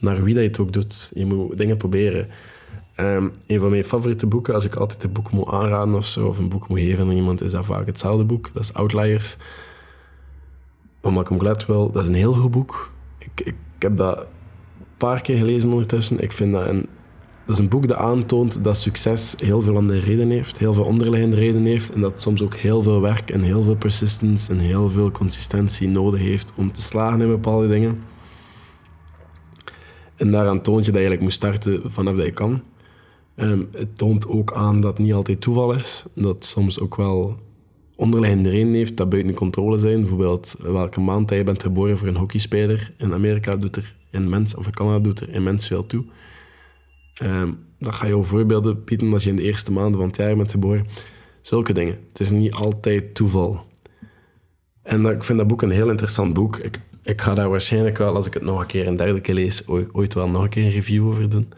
Naar 0.00 0.22
wie 0.22 0.34
dat 0.34 0.42
je 0.42 0.48
het 0.48 0.58
ook 0.58 0.72
doet. 0.72 1.10
Je 1.14 1.26
moet 1.26 1.56
dingen 1.56 1.76
proberen. 1.76 2.28
Ehm, 2.94 3.28
een 3.46 3.58
van 3.58 3.70
mijn 3.70 3.84
favoriete 3.84 4.26
boeken, 4.26 4.54
als 4.54 4.64
ik 4.64 4.74
altijd 4.74 5.04
een 5.04 5.12
boek 5.12 5.30
moet 5.30 5.48
aanraden 5.48 5.94
of 5.94 6.06
zo, 6.06 6.26
of 6.26 6.38
een 6.38 6.48
boek 6.48 6.68
moet 6.68 6.78
geven 6.78 7.04
aan 7.04 7.12
iemand, 7.12 7.42
is 7.42 7.50
dat 7.50 7.64
vaak 7.64 7.86
hetzelfde 7.86 8.24
boek. 8.24 8.50
Dat 8.52 8.62
is 8.62 8.74
Outliers 8.74 9.36
van 11.02 11.12
Malcolm 11.12 11.40
Gladwell. 11.40 11.88
Dat 11.92 12.02
is 12.02 12.08
een 12.08 12.14
heel 12.14 12.34
goed 12.34 12.50
boek. 12.50 12.92
Ik, 13.18 13.40
ik, 13.44 13.54
heb 13.78 13.96
dat 13.96 14.18
een 14.18 14.26
paar 14.96 15.20
keer 15.20 15.36
gelezen 15.36 15.70
ondertussen. 15.70 16.18
Ik 16.18 16.32
vind 16.32 16.52
dat 16.52 16.66
een, 16.66 16.88
dat 17.46 17.54
is 17.54 17.58
een 17.58 17.68
boek 17.68 17.88
dat 17.88 17.96
aantoont 17.96 18.64
dat 18.64 18.76
succes 18.76 19.34
heel 19.38 19.60
veel 19.60 19.76
andere 19.76 19.98
redenen 19.98 20.36
heeft, 20.36 20.58
heel 20.58 20.74
veel 20.74 20.84
onderliggende 20.84 21.36
redenen 21.36 21.66
heeft, 21.66 21.92
en 21.92 22.00
dat 22.00 22.20
soms 22.20 22.42
ook 22.42 22.54
heel 22.54 22.82
veel 22.82 23.00
werk 23.00 23.30
en 23.30 23.42
heel 23.42 23.62
veel 23.62 23.76
persistence 23.76 24.52
en 24.52 24.58
heel 24.58 24.90
veel 24.90 25.10
consistentie 25.10 25.88
nodig 25.88 26.20
heeft 26.20 26.52
om 26.56 26.72
te 26.72 26.82
slagen 26.82 27.20
in 27.20 27.28
bepaalde 27.28 27.68
dingen. 27.68 28.09
En 30.20 30.30
daaraan 30.30 30.62
toont 30.62 30.84
je 30.84 30.92
dat 30.92 31.00
je 31.00 31.08
eigenlijk 31.08 31.22
moet 31.22 31.32
starten 31.32 31.90
vanaf 31.90 32.16
dat 32.16 32.24
je 32.24 32.32
kan. 32.32 32.62
Um, 33.36 33.68
het 33.72 33.96
toont 33.96 34.28
ook 34.28 34.52
aan 34.52 34.80
dat 34.80 34.96
het 34.96 35.06
niet 35.06 35.12
altijd 35.12 35.40
toeval 35.40 35.72
is. 35.72 36.04
Dat 36.14 36.44
soms 36.44 36.80
ook 36.80 36.96
wel 36.96 37.38
onderliggende 37.96 38.50
redenen 38.50 38.74
heeft 38.74 38.96
dat 38.96 39.08
buiten 39.08 39.34
controle 39.34 39.78
zijn. 39.78 40.00
Bijvoorbeeld 40.00 40.54
welke 40.58 41.00
maand 41.00 41.30
je 41.30 41.44
bent 41.44 41.62
geboren 41.62 41.98
voor 41.98 42.08
een 42.08 42.16
hockeyspeler. 42.16 42.92
In 42.96 43.12
Amerika 43.12 43.56
doet 43.56 43.76
er 43.76 43.94
in 44.10 44.28
mens, 44.28 44.54
of 44.54 44.66
in 44.66 44.72
Canada 44.72 44.98
doet 44.98 45.20
er 45.20 45.28
immens 45.28 45.66
veel 45.66 45.86
toe. 45.86 46.04
Um, 47.22 47.58
dat 47.78 47.94
ga 47.94 48.06
je 48.06 48.16
ook 48.16 48.24
voorbeelden 48.24 48.84
bieden 48.84 49.12
als 49.12 49.24
je 49.24 49.30
in 49.30 49.36
de 49.36 49.42
eerste 49.42 49.72
maanden 49.72 50.00
van 50.00 50.08
het 50.08 50.16
jaar 50.16 50.36
bent 50.36 50.50
geboren. 50.50 50.86
Zulke 51.40 51.72
dingen. 51.72 51.98
Het 52.08 52.20
is 52.20 52.30
niet 52.30 52.52
altijd 52.54 53.14
toeval. 53.14 53.64
En 54.82 55.02
dat, 55.02 55.12
ik 55.12 55.24
vind 55.24 55.38
dat 55.38 55.46
boek 55.46 55.62
een 55.62 55.70
heel 55.70 55.90
interessant 55.90 56.34
boek. 56.34 56.56
Ik, 56.56 56.80
ik 57.10 57.20
ga 57.20 57.34
daar 57.34 57.48
waarschijnlijk 57.48 57.98
wel, 57.98 58.14
als 58.14 58.26
ik 58.26 58.34
het 58.34 58.42
nog 58.42 58.60
een 58.60 58.66
keer 58.66 58.86
een 58.86 58.96
derde 58.96 59.20
keer 59.20 59.34
lees, 59.34 59.66
ooit 59.66 60.14
wel 60.14 60.30
nog 60.30 60.42
een 60.42 60.48
keer 60.48 60.64
een 60.64 60.70
review 60.70 61.06
over 61.06 61.28
doen. 61.28 61.52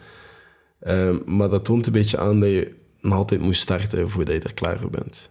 Um, 0.87 1.21
maar 1.25 1.49
dat 1.49 1.65
toont 1.65 1.85
een 1.85 1.91
beetje 1.91 2.17
aan 2.17 2.39
dat 2.39 2.49
je 2.49 2.75
nog 3.01 3.13
altijd 3.13 3.41
moet 3.41 3.55
starten 3.55 4.09
voordat 4.09 4.33
je 4.33 4.41
er 4.41 4.53
klaar 4.53 4.79
voor 4.79 4.89
bent. 4.89 5.29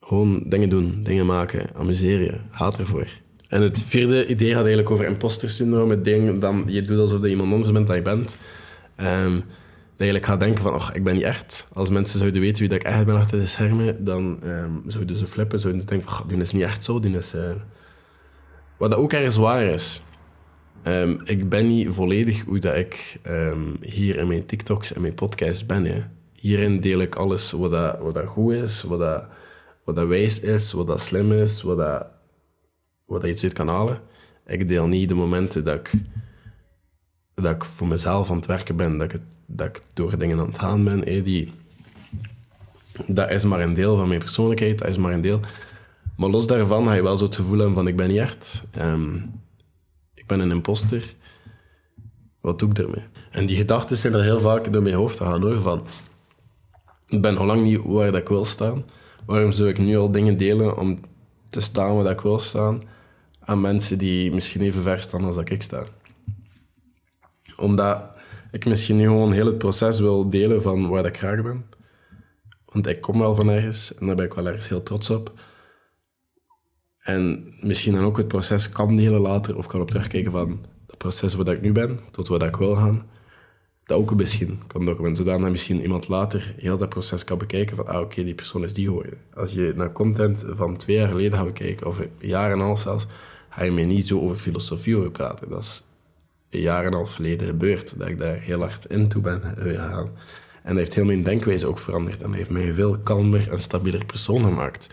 Gewoon 0.00 0.42
dingen 0.46 0.68
doen, 0.68 1.02
dingen 1.02 1.26
maken, 1.26 1.70
amuseer 1.74 2.20
je, 2.20 2.40
gaat 2.50 2.78
ervoor. 2.78 3.06
En 3.48 3.62
het 3.62 3.82
vierde 3.82 4.26
idee 4.26 4.48
gaat 4.48 4.58
eigenlijk 4.58 4.90
over 4.90 5.04
imposter 5.04 5.48
syndroom. 5.48 5.90
Het 5.90 6.04
ding 6.04 6.40
dan 6.40 6.64
je 6.66 6.82
doet 6.82 6.98
alsof 6.98 7.22
je 7.22 7.28
iemand 7.28 7.52
anders 7.52 7.72
bent 7.72 7.86
dan 7.86 7.96
je 7.96 8.02
bent. 8.02 8.36
Um, 8.96 9.34
dat 9.34 10.06
je 10.06 10.12
eigenlijk 10.12 10.26
gaat 10.26 10.40
denken 10.40 10.62
van, 10.62 10.74
oh, 10.74 10.88
ik 10.92 11.04
ben 11.04 11.14
niet 11.14 11.22
echt. 11.22 11.68
Als 11.72 11.88
mensen 11.88 12.18
zouden 12.18 12.40
weten 12.40 12.58
wie 12.58 12.68
dat 12.68 12.78
ik 12.78 12.86
echt 12.86 13.06
ben 13.06 13.14
achter 13.14 13.38
de 13.38 13.46
schermen, 13.46 14.04
dan 14.04 14.38
um, 14.44 14.82
zouden 14.86 15.16
ze 15.16 15.26
flippen. 15.26 15.60
Zouden 15.60 15.82
ze 15.82 15.88
denken 15.88 16.10
van, 16.10 16.28
die 16.28 16.38
is 16.38 16.52
niet 16.52 16.62
echt 16.62 16.84
zo, 16.84 17.00
die 17.00 17.18
is... 17.18 17.34
Uh... 17.34 17.50
Wat 18.76 18.94
ook 18.94 19.12
ergens 19.12 19.36
waar 19.36 19.64
is. 19.64 20.02
Um, 20.84 21.20
ik 21.24 21.48
ben 21.48 21.68
niet 21.68 21.88
volledig 21.88 22.44
hoe 22.44 22.58
dat 22.58 22.76
ik 22.76 23.20
hier 23.80 24.16
in 24.16 24.26
mijn 24.26 24.46
TikToks 24.46 24.92
en 24.92 25.00
mijn 25.00 25.14
podcasts 25.14 25.66
ben. 25.66 25.84
Hè. 25.84 26.00
Hierin 26.32 26.80
deel 26.80 27.00
ik 27.00 27.14
alles 27.14 27.52
wat, 27.52 27.70
dat, 27.70 27.98
wat 27.98 28.14
dat 28.14 28.26
goed 28.26 28.52
is, 28.52 28.82
wat 28.82 28.98
dat 28.98 29.28
wat 29.86 29.94
dat 29.94 30.06
wijs 30.06 30.40
is, 30.40 30.72
wat 30.72 30.86
dat 30.86 31.00
slim 31.00 31.32
is, 31.32 31.62
wat 31.62 31.76
dat, 31.76 32.06
wat 33.04 33.20
dat 33.20 33.30
iets 33.30 33.42
uit 33.42 33.52
kan 33.52 33.68
halen. 33.68 34.00
Ik 34.46 34.68
deel 34.68 34.86
niet 34.86 35.08
de 35.08 35.14
momenten 35.14 35.64
dat 35.64 35.74
ik, 35.74 35.92
dat 37.34 37.54
ik 37.54 37.64
voor 37.64 37.86
mezelf 37.86 38.30
aan 38.30 38.36
het 38.36 38.46
werken 38.46 38.76
ben, 38.76 38.98
dat 38.98 39.12
ik, 39.12 39.20
dat 39.46 39.66
ik 39.66 39.80
door 39.92 40.18
dingen 40.18 40.38
aan 40.38 40.46
het 40.46 40.58
gaan 40.58 40.84
ben. 40.84 41.00
Hey, 41.00 41.22
die, 41.22 41.52
dat 43.06 43.30
is 43.30 43.44
maar 43.44 43.60
een 43.60 43.74
deel 43.74 43.96
van 43.96 44.08
mijn 44.08 44.20
persoonlijkheid, 44.20 44.78
dat 44.78 44.88
is 44.88 44.96
maar 44.96 45.12
een 45.12 45.20
deel. 45.20 45.40
Maar 46.16 46.28
los 46.28 46.46
daarvan 46.46 46.86
ga 46.86 46.92
je 46.92 47.02
wel 47.02 47.16
zo 47.16 47.24
het 47.24 47.36
gevoel 47.36 47.58
hebben 47.58 47.74
van 47.74 47.88
ik 47.88 47.96
ben 47.96 48.08
niet 48.08 48.18
echt. 48.18 48.66
Um, 48.78 49.40
ik 50.14 50.26
ben 50.26 50.40
een 50.40 50.50
imposter. 50.50 51.14
Wat 52.40 52.58
doe 52.58 52.70
ik 52.70 52.78
ermee? 52.78 53.04
En 53.30 53.46
die 53.46 53.56
gedachten 53.56 53.96
zijn 53.96 54.14
er 54.14 54.22
heel 54.22 54.40
vaak 54.40 54.72
door 54.72 54.82
mijn 54.82 54.94
hoofd 54.94 55.18
gaan 55.18 55.42
hoor. 55.42 55.60
Van, 55.60 55.86
ik 57.08 57.22
ben 57.22 57.36
al 57.36 57.46
lang 57.46 57.62
niet 57.62 57.82
waar 57.84 58.12
dat 58.12 58.20
ik 58.20 58.28
wil 58.28 58.44
staan. 58.44 58.84
Waarom 59.26 59.52
zou 59.52 59.68
ik 59.68 59.78
nu 59.78 59.96
al 59.96 60.10
dingen 60.10 60.36
delen 60.36 60.76
om 60.76 61.00
te 61.48 61.60
staan 61.60 61.96
waar 61.96 62.12
ik 62.12 62.20
wil 62.20 62.38
staan 62.38 62.82
aan 63.40 63.60
mensen 63.60 63.98
die 63.98 64.32
misschien 64.32 64.60
even 64.60 64.82
ver 64.82 65.00
staan 65.00 65.24
als 65.24 65.34
dat 65.34 65.50
ik 65.50 65.62
sta? 65.62 65.84
Omdat 67.56 68.04
ik 68.50 68.64
misschien 68.64 68.96
nu 68.96 69.04
gewoon 69.04 69.32
heel 69.32 69.46
het 69.46 69.58
proces 69.58 70.00
wil 70.00 70.30
delen 70.30 70.62
van 70.62 70.88
waar 70.88 71.04
ik 71.04 71.18
graag 71.18 71.42
ben. 71.42 71.64
Want 72.64 72.86
ik 72.86 73.00
kom 73.00 73.18
wel 73.18 73.34
van 73.34 73.48
ergens 73.48 73.94
en 73.94 74.06
daar 74.06 74.16
ben 74.16 74.24
ik 74.24 74.34
wel 74.34 74.46
ergens 74.46 74.68
heel 74.68 74.82
trots 74.82 75.10
op. 75.10 75.32
En 77.06 77.52
misschien 77.60 77.92
dan 77.92 78.04
ook 78.04 78.16
het 78.16 78.28
proces 78.28 78.68
kan 78.68 78.96
delen 78.96 79.20
later 79.20 79.56
of 79.56 79.66
kan 79.66 79.80
op 79.80 79.90
terugkijken 79.90 80.32
van 80.32 80.66
het 80.86 80.98
proces 80.98 81.34
waar 81.34 81.48
ik 81.48 81.60
nu 81.60 81.72
ben 81.72 81.98
tot 82.10 82.28
waar 82.28 82.42
ik 82.42 82.56
wil 82.56 82.74
gaan 82.74 83.04
dat 83.86 83.98
ook 83.98 84.14
misschien 84.14 84.60
kan 84.66 84.84
documenteren. 84.84 85.30
Zodat 85.30 85.50
misschien 85.50 85.80
iemand 85.80 86.08
later 86.08 86.54
heel 86.56 86.76
dat 86.76 86.88
proces 86.88 87.24
kan 87.24 87.38
bekijken 87.38 87.76
van, 87.76 87.86
ah 87.86 88.00
oké, 88.00 88.24
die 88.24 88.34
persoon 88.34 88.64
is 88.64 88.74
die 88.74 88.86
geworden. 88.86 89.18
Als 89.34 89.52
je 89.52 89.72
naar 89.76 89.92
content 89.92 90.44
van 90.56 90.76
twee 90.76 90.96
jaar 90.96 91.08
geleden 91.08 91.38
gaat 91.38 91.46
bekijken, 91.46 91.86
of 91.86 92.00
jaar 92.18 92.50
en 92.52 92.58
half 92.58 92.80
zelfs, 92.80 93.06
ga 93.48 93.64
je 93.64 93.72
mij 93.72 93.84
niet 93.84 94.06
zo 94.06 94.20
over 94.20 94.36
filosofie 94.36 94.96
over 94.96 95.10
praten. 95.10 95.48
Dat 95.48 95.62
is 95.62 95.82
een 96.50 96.60
jaar 96.60 96.84
en 96.84 96.92
half 96.92 97.14
geleden 97.14 97.46
gebeurd, 97.46 97.98
dat 97.98 98.08
ik 98.08 98.18
daar 98.18 98.36
heel 98.36 98.60
hard 98.60 98.84
in 98.84 99.08
toe 99.08 99.22
ben 99.22 99.42
gegaan. 99.56 100.10
En 100.62 100.68
dat 100.70 100.78
heeft 100.78 100.94
heel 100.94 101.04
mijn 101.04 101.22
denkwijze 101.22 101.66
ook 101.66 101.78
veranderd. 101.78 102.22
En 102.22 102.28
dat 102.28 102.36
heeft 102.36 102.50
mij 102.50 102.68
een 102.68 102.74
veel 102.74 102.98
kalmer 102.98 103.50
en 103.50 103.58
stabieler 103.58 104.04
persoon 104.04 104.44
gemaakt. 104.44 104.88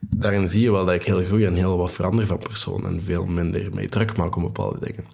Daarin 0.00 0.48
zie 0.48 0.62
je 0.62 0.70
wel 0.70 0.84
dat 0.84 0.94
ik 0.94 1.04
heel 1.04 1.22
groei 1.22 1.44
en 1.44 1.54
heel 1.54 1.76
wat 1.76 1.92
verander 1.92 2.26
van 2.26 2.38
persoon. 2.38 2.86
En 2.86 3.02
veel 3.02 3.26
minder 3.26 3.74
mij 3.74 3.86
druk 3.86 4.16
maak 4.16 4.36
om 4.36 4.42
bepaalde 4.42 4.78
dingen. 4.80 5.04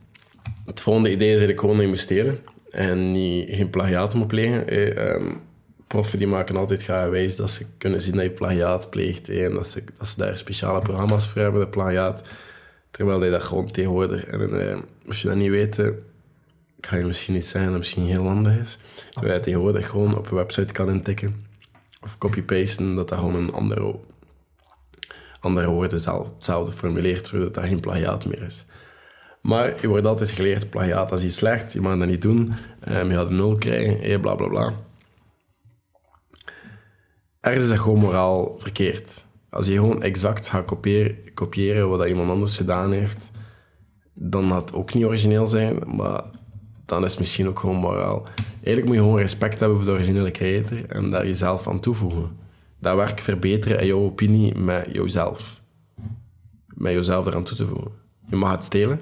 Het 0.67 0.81
volgende 0.81 1.11
idee 1.11 1.29
is 1.29 1.38
eigenlijk 1.38 1.61
gewoon 1.61 1.81
investeren 1.81 2.38
en 2.71 3.12
niet, 3.12 3.50
geen 3.50 3.71
plagiaat 3.71 4.14
moet 4.14 4.26
plegen. 4.26 4.69
Eh, 4.69 5.33
proffen 5.87 6.19
die 6.19 6.26
maken 6.26 6.57
altijd 6.57 6.83
graag 6.83 7.09
wijs 7.09 7.37
dat 7.37 7.50
ze 7.50 7.67
kunnen 7.79 8.00
zien 8.00 8.14
dat 8.14 8.23
je 8.23 8.31
plagiaat 8.31 8.91
pleegt 8.91 9.29
en 9.29 9.55
dat 9.55 9.69
ze, 9.69 9.85
dat 9.99 10.09
ze 10.09 10.17
daar 10.17 10.37
speciale 10.37 10.81
programma's 10.81 11.29
voor 11.29 11.43
hebben, 11.43 11.61
de 11.61 11.69
plagiaat. 11.69 12.23
Terwijl 12.91 13.25
je 13.25 13.31
dat 13.31 13.43
gewoon 13.43 13.71
tegenwoordig... 13.71 14.25
En, 14.25 14.85
als 15.07 15.23
je 15.23 15.29
dat 15.29 15.37
niet 15.37 15.50
weet, 15.50 15.93
kan 16.81 16.99
je 16.99 17.05
misschien 17.05 17.35
niet 17.35 17.47
zeggen 17.47 17.71
dat 17.71 17.79
misschien 17.79 18.05
heel 18.05 18.26
handig 18.26 18.59
is. 18.59 18.79
Terwijl 19.11 19.35
je 19.35 19.41
tegenwoordig 19.41 19.88
gewoon 19.88 20.17
op 20.17 20.31
een 20.31 20.37
website 20.37 20.73
kan 20.73 20.91
intikken 20.91 21.47
of 22.03 22.19
copy-pasten, 22.19 22.95
dat 22.95 23.09
dat 23.09 23.19
gewoon 23.19 23.35
een 23.35 23.53
andere, 23.53 23.97
andere 25.45 25.69
woorden 25.69 25.99
hetzelfde 26.35 26.73
formuleert, 26.73 27.27
zodat 27.27 27.55
dat 27.55 27.65
geen 27.65 27.81
plagiaat 27.81 28.27
meer 28.27 28.43
is. 28.43 28.65
Maar 29.41 29.81
je 29.81 29.89
wordt 29.89 30.07
altijd 30.07 30.31
geleerd, 30.31 30.71
plagiaat, 30.71 31.11
als 31.11 31.25
iets 31.25 31.37
slecht, 31.37 31.73
je 31.73 31.81
mag 31.81 31.99
dat 31.99 32.09
niet 32.09 32.23
doen. 32.23 32.53
Um, 32.89 33.09
je 33.09 33.15
gaat 33.15 33.29
een 33.29 33.37
nul 33.37 33.57
krijgen, 33.57 34.01
eh, 34.01 34.21
bla 34.21 34.35
bla 34.35 34.49
bla. 34.49 34.73
Ergens 37.41 37.65
is 37.65 37.71
dat 37.71 37.79
gewoon 37.79 37.99
moraal 37.99 38.55
verkeerd. 38.59 39.25
Als 39.51 39.67
je 39.67 39.73
gewoon 39.73 40.03
exact 40.03 40.49
gaat 40.49 40.65
kopiëren, 41.35 41.89
wat 41.89 42.09
iemand 42.09 42.31
anders 42.31 42.57
gedaan 42.57 42.93
heeft, 42.93 43.31
dan 44.15 44.49
gaat 44.49 44.63
het 44.63 44.75
ook 44.75 44.95
niet 44.95 45.05
origineel 45.05 45.47
zijn, 45.47 45.79
maar 45.97 46.25
dan 46.85 47.05
is 47.05 47.11
het 47.11 47.21
misschien 47.21 47.49
ook 47.49 47.59
gewoon 47.59 47.77
moraal. 47.77 48.27
Eigenlijk 48.55 48.87
moet 48.87 48.95
je 48.95 49.03
gewoon 49.03 49.19
respect 49.19 49.61
hebben 49.61 49.79
voor 49.79 49.87
de 49.87 49.93
originele 49.93 50.31
creator 50.31 50.87
en 50.87 51.11
daar 51.11 51.27
jezelf 51.27 51.69
aan 51.69 51.81
toevoegen. 51.81 52.44
Dat 52.78 52.97
werk 52.97 53.21
verbeteren 53.21 53.81
in 53.81 53.87
jouw 53.87 53.99
opinie 53.99 54.54
met 54.54 54.88
jouzelf. 54.93 55.62
Met 56.66 56.93
jezelf 56.93 57.26
eraan 57.26 57.45
toe 57.45 57.57
te 57.57 57.66
voegen. 57.66 57.93
Je 58.26 58.37
mag 58.37 58.50
het 58.50 58.64
stelen, 58.64 59.00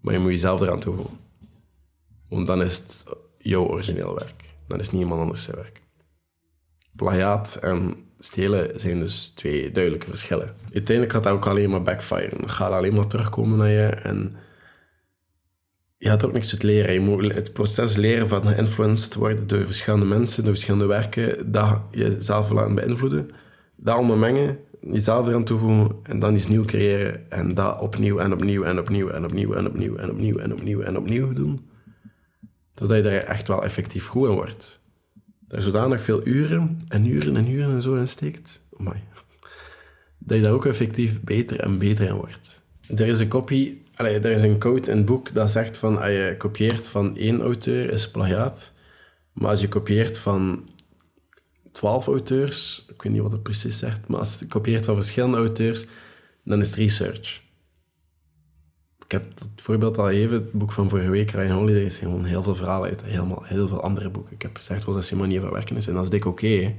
maar 0.00 0.14
je 0.14 0.20
moet 0.20 0.30
jezelf 0.30 0.60
eraan 0.60 0.80
toevoegen. 0.80 1.18
Want 2.28 2.46
dan 2.46 2.62
is 2.62 2.76
het 2.76 3.04
jouw 3.38 3.66
origineel 3.66 4.14
werk. 4.14 4.44
Dan 4.66 4.78
is 4.78 4.84
het 4.84 4.94
niet 4.94 5.02
iemand 5.02 5.20
anders 5.20 5.42
zijn 5.42 5.56
werk. 5.56 5.82
Plagiaat 6.96 7.54
en 7.54 7.94
stelen 8.18 8.80
zijn 8.80 9.00
dus 9.00 9.28
twee 9.30 9.70
duidelijke 9.70 10.06
verschillen. 10.06 10.54
Uiteindelijk 10.72 11.12
gaat 11.12 11.24
dat 11.24 11.32
ook 11.32 11.46
alleen 11.46 11.70
maar 11.70 11.82
backfire. 11.82 12.36
Dan 12.36 12.50
gaat 12.50 12.72
alleen 12.72 12.94
maar 12.94 13.06
terugkomen 13.06 13.58
naar 13.58 13.68
je 13.68 13.86
en 13.86 14.36
je 16.02 16.08
gaat 16.08 16.24
ook 16.24 16.32
niks 16.32 16.52
uit 16.52 16.62
leren. 16.62 16.92
Je 16.92 17.00
moet 17.00 17.34
het 17.34 17.52
proces 17.52 17.96
leren 17.96 18.28
van 18.28 18.46
geïnfluenced 18.46 19.14
worden 19.14 19.48
door 19.48 19.64
verschillende 19.64 20.06
mensen, 20.06 20.44
door 20.44 20.52
verschillende 20.52 20.86
werken, 20.86 21.52
dat 21.52 21.80
jezelf 21.90 22.50
laten 22.50 22.74
beïnvloeden. 22.74 23.30
Dat 23.76 23.96
allemaal 23.96 24.16
mengen 24.16 24.58
jezelf 24.80 25.28
eraan 25.28 25.44
toevoegen 25.44 25.96
en 26.02 26.18
dan 26.18 26.34
iets 26.34 26.46
nieuw 26.46 26.64
creëren 26.64 27.30
en 27.30 27.54
dat 27.54 27.80
opnieuw 27.80 28.18
en 28.18 28.32
opnieuw 28.32 28.62
en 28.62 28.78
opnieuw 28.78 29.08
en 29.08 29.24
opnieuw 29.24 29.52
en 29.52 29.66
opnieuw 29.66 29.96
en 29.96 30.10
opnieuw 30.10 30.38
en 30.38 30.52
opnieuw 30.52 30.80
en 30.80 30.96
opnieuw 30.96 31.32
doen. 31.32 31.70
Totdat 32.74 32.96
je 32.96 33.10
er 33.10 33.24
echt 33.24 33.48
wel 33.48 33.64
effectief 33.64 34.06
goed 34.06 34.28
in 34.28 34.34
wordt. 34.34 34.80
Daar 35.48 35.62
zodanig 35.62 36.00
veel 36.00 36.26
uren 36.26 36.80
en 36.88 37.06
uren 37.06 37.36
en 37.36 37.50
uren 37.50 37.70
en 37.70 37.82
zo 37.82 37.94
in 37.94 38.08
steekt. 38.08 38.66
Dat 40.18 40.36
je 40.36 40.42
daar 40.42 40.52
ook 40.52 40.66
effectief 40.66 41.22
beter 41.22 41.60
en 41.60 41.78
beter 41.78 42.08
in 42.08 42.14
wordt. 42.14 42.64
Er 42.88 43.06
is 43.06 43.20
een 43.20 43.28
copy, 43.28 43.81
allee, 43.94 44.18
er 44.18 44.30
is 44.30 44.42
een 44.42 44.58
code 44.58 44.90
in 44.90 44.96
het 44.96 45.06
boek 45.06 45.34
dat 45.34 45.50
zegt 45.50 45.78
van 45.78 45.96
als 45.96 46.06
je 46.06 46.34
kopieert 46.38 46.88
van 46.88 47.16
één 47.16 47.40
auteur 47.40 47.92
is 47.92 48.10
plagiaat. 48.10 48.72
Maar 49.32 49.50
als 49.50 49.60
je 49.60 49.68
kopieert 49.68 50.18
van 50.18 50.68
twaalf 51.72 52.06
auteurs, 52.06 52.84
ik 52.88 53.02
weet 53.02 53.12
niet 53.12 53.22
wat 53.22 53.32
het 53.32 53.42
precies 53.42 53.78
zegt, 53.78 54.08
maar 54.08 54.18
als 54.18 54.38
je 54.38 54.46
kopieert 54.46 54.84
van 54.84 54.94
verschillende 54.94 55.36
auteurs, 55.36 55.86
dan 56.44 56.60
is 56.60 56.66
het 56.66 56.78
research. 56.78 57.42
ik 59.04 59.10
heb 59.10 59.38
het 59.38 59.60
voorbeeld 59.60 59.98
al 59.98 60.10
even, 60.10 60.34
het 60.34 60.52
boek 60.52 60.72
van 60.72 60.88
vorige 60.88 61.10
week, 61.10 61.30
Ryan 61.30 61.58
Holiday, 61.58 61.82
is 61.82 61.98
gewoon 61.98 62.24
heel 62.24 62.42
veel 62.42 62.54
verhalen 62.54 62.88
uit 62.88 63.04
helemaal, 63.04 63.42
heel 63.44 63.68
veel 63.68 63.82
andere 63.82 64.10
boeken. 64.10 64.34
Ik 64.34 64.42
heb 64.42 64.56
gezegd 64.56 64.84
wel 64.84 64.94
dat 64.94 65.04
zijn 65.04 65.20
manier 65.20 65.40
van 65.40 65.50
werken 65.50 65.76
is. 65.76 65.86
En 65.86 65.94
dat 65.94 66.04
is 66.04 66.10
dik 66.10 66.24
oké, 66.24 66.74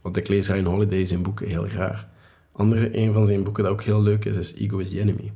want 0.00 0.16
ik 0.16 0.28
lees 0.28 0.48
Ryan 0.48 0.64
Holiday 0.64 1.06
zijn 1.06 1.22
boeken 1.22 1.48
heel 1.48 1.64
graag. 1.64 2.08
Andere, 2.52 2.96
een 2.98 3.12
van 3.12 3.26
zijn 3.26 3.44
boeken 3.44 3.62
dat 3.62 3.72
ook 3.72 3.82
heel 3.82 4.02
leuk 4.02 4.24
is, 4.24 4.36
is 4.36 4.54
Ego 4.54 4.78
is 4.78 4.88
the 4.88 5.00
Enemy. 5.00 5.32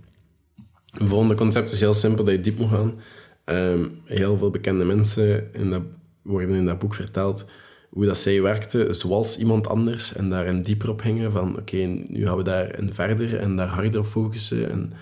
Het 0.90 1.08
volgende 1.08 1.34
concept 1.34 1.72
is 1.72 1.80
heel 1.80 1.94
simpel, 1.94 2.24
dat 2.24 2.34
je 2.34 2.40
diep 2.40 2.58
moet 2.58 2.70
gaan. 2.70 3.00
Ehm, 3.44 3.88
heel 4.04 4.36
veel 4.36 4.50
bekende 4.50 4.84
mensen 4.84 5.50
dat, 5.70 5.82
worden 6.22 6.56
in 6.56 6.66
dat 6.66 6.78
boek 6.78 6.94
verteld 6.94 7.44
hoe 7.90 8.06
dat 8.06 8.16
zij 8.16 8.42
werkten 8.42 8.94
zoals 8.94 9.38
iemand 9.38 9.66
anders 9.66 10.12
en 10.12 10.28
daar 10.28 10.46
een 10.46 10.62
dieper 10.62 10.90
op 10.90 11.02
hingen 11.02 11.32
van 11.32 11.58
oké, 11.58 11.76
nu 11.76 12.26
gaan 12.26 12.36
we 12.36 12.42
daar 12.42 12.78
verder 12.88 13.36
en 13.36 13.54
daar 13.54 13.68
harder 13.68 14.00
op 14.00 14.06
focussen 14.06 14.70
en 14.70 14.92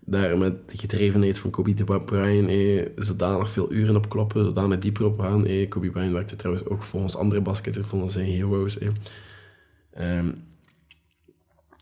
daar 0.00 0.38
met 0.38 0.70
de 0.70 0.78
gedrevenheid 0.78 1.38
van 1.38 1.50
Kobe 1.50 1.84
Bryant 2.04 2.48
eh, 2.48 2.86
zodanig 2.96 3.50
veel 3.50 3.72
uren 3.72 3.96
op 3.96 4.08
kloppen, 4.08 4.44
zodanig 4.44 4.78
dieper 4.78 5.04
op 5.04 5.18
gaan. 5.18 5.46
Eh. 5.46 5.68
Kobe 5.68 5.90
Bryant 5.90 6.12
werkte 6.12 6.36
trouwens 6.36 6.68
ook 6.68 6.82
volgens 6.82 7.16
andere 7.16 7.40
basketters, 7.40 7.86
volgens 7.86 8.12
zijn 8.12 8.26
heroes. 8.26 8.78
Eh. 8.78 8.88
Um, 10.18 10.44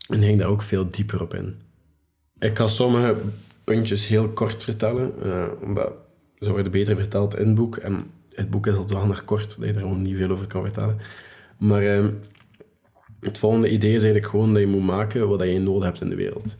en 0.07 0.23
ging 0.23 0.39
daar 0.39 0.47
ook 0.47 0.61
veel 0.61 0.89
dieper 0.89 1.21
op 1.21 1.33
in. 1.33 1.55
Ik 2.39 2.57
ga 2.57 2.67
sommige 2.67 3.15
puntjes 3.63 4.07
heel 4.07 4.29
kort 4.29 4.63
vertellen, 4.63 5.13
uh, 5.23 5.47
omdat 5.61 5.93
ze 6.39 6.51
worden 6.51 6.71
beter 6.71 6.95
verteld 6.95 7.37
in 7.37 7.45
het 7.45 7.55
boek. 7.55 7.77
En 7.77 8.11
het 8.29 8.49
boek 8.49 8.67
is 8.67 8.75
zodanig 8.75 9.23
kort 9.23 9.59
dat 9.59 9.67
je 9.67 9.73
er 9.73 9.79
gewoon 9.79 10.01
niet 10.01 10.17
veel 10.17 10.29
over 10.29 10.47
kan 10.47 10.61
vertellen. 10.61 10.97
Maar 11.57 11.83
uh, 11.83 12.05
het 13.19 13.37
volgende 13.37 13.69
idee 13.69 13.93
is 13.93 14.03
eigenlijk 14.03 14.31
gewoon 14.31 14.53
dat 14.53 14.61
je 14.61 14.67
moet 14.67 14.83
maken 14.83 15.27
wat 15.27 15.47
je 15.47 15.59
nodig 15.59 15.83
hebt 15.83 16.01
in 16.01 16.09
de 16.09 16.15
wereld. 16.15 16.57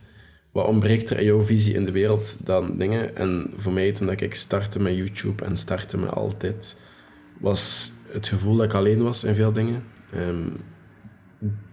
Wat 0.52 0.66
ontbreekt 0.66 1.10
er 1.10 1.24
jouw 1.24 1.42
visie 1.42 1.74
in 1.74 1.84
de 1.84 1.92
wereld 1.92 2.36
dan 2.46 2.78
dingen? 2.78 3.16
En 3.16 3.50
voor 3.56 3.72
mij, 3.72 3.92
toen 3.92 4.10
ik 4.10 4.34
startte 4.34 4.80
met 4.80 4.96
YouTube 4.96 5.44
en 5.44 5.56
startte 5.56 5.98
met 5.98 6.10
altijd, 6.10 6.76
was 7.40 7.92
het 8.08 8.28
gevoel 8.28 8.56
dat 8.56 8.66
ik 8.66 8.74
alleen 8.74 9.02
was 9.02 9.24
in 9.24 9.34
veel 9.34 9.52
dingen. 9.52 9.84
Um, 10.14 10.52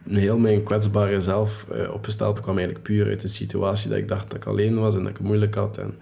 heel 0.08 0.38
mijn 0.38 0.63
kwetsbare 0.63 1.22
zelf 1.22 1.67
uh, 1.72 1.93
opgesteld 1.93 2.41
kwam 2.41 2.58
eigenlijk 2.58 2.86
puur 2.86 3.08
uit 3.08 3.20
de 3.20 3.27
situatie 3.27 3.89
dat 3.89 3.98
ik 3.98 4.08
dacht 4.08 4.29
dat 4.29 4.38
ik 4.38 4.46
alleen 4.46 4.79
was 4.79 4.96
en 4.96 5.00
dat 5.00 5.10
ik 5.10 5.17
het 5.17 5.25
moeilijk 5.25 5.55
had. 5.55 5.77
En 5.77 5.93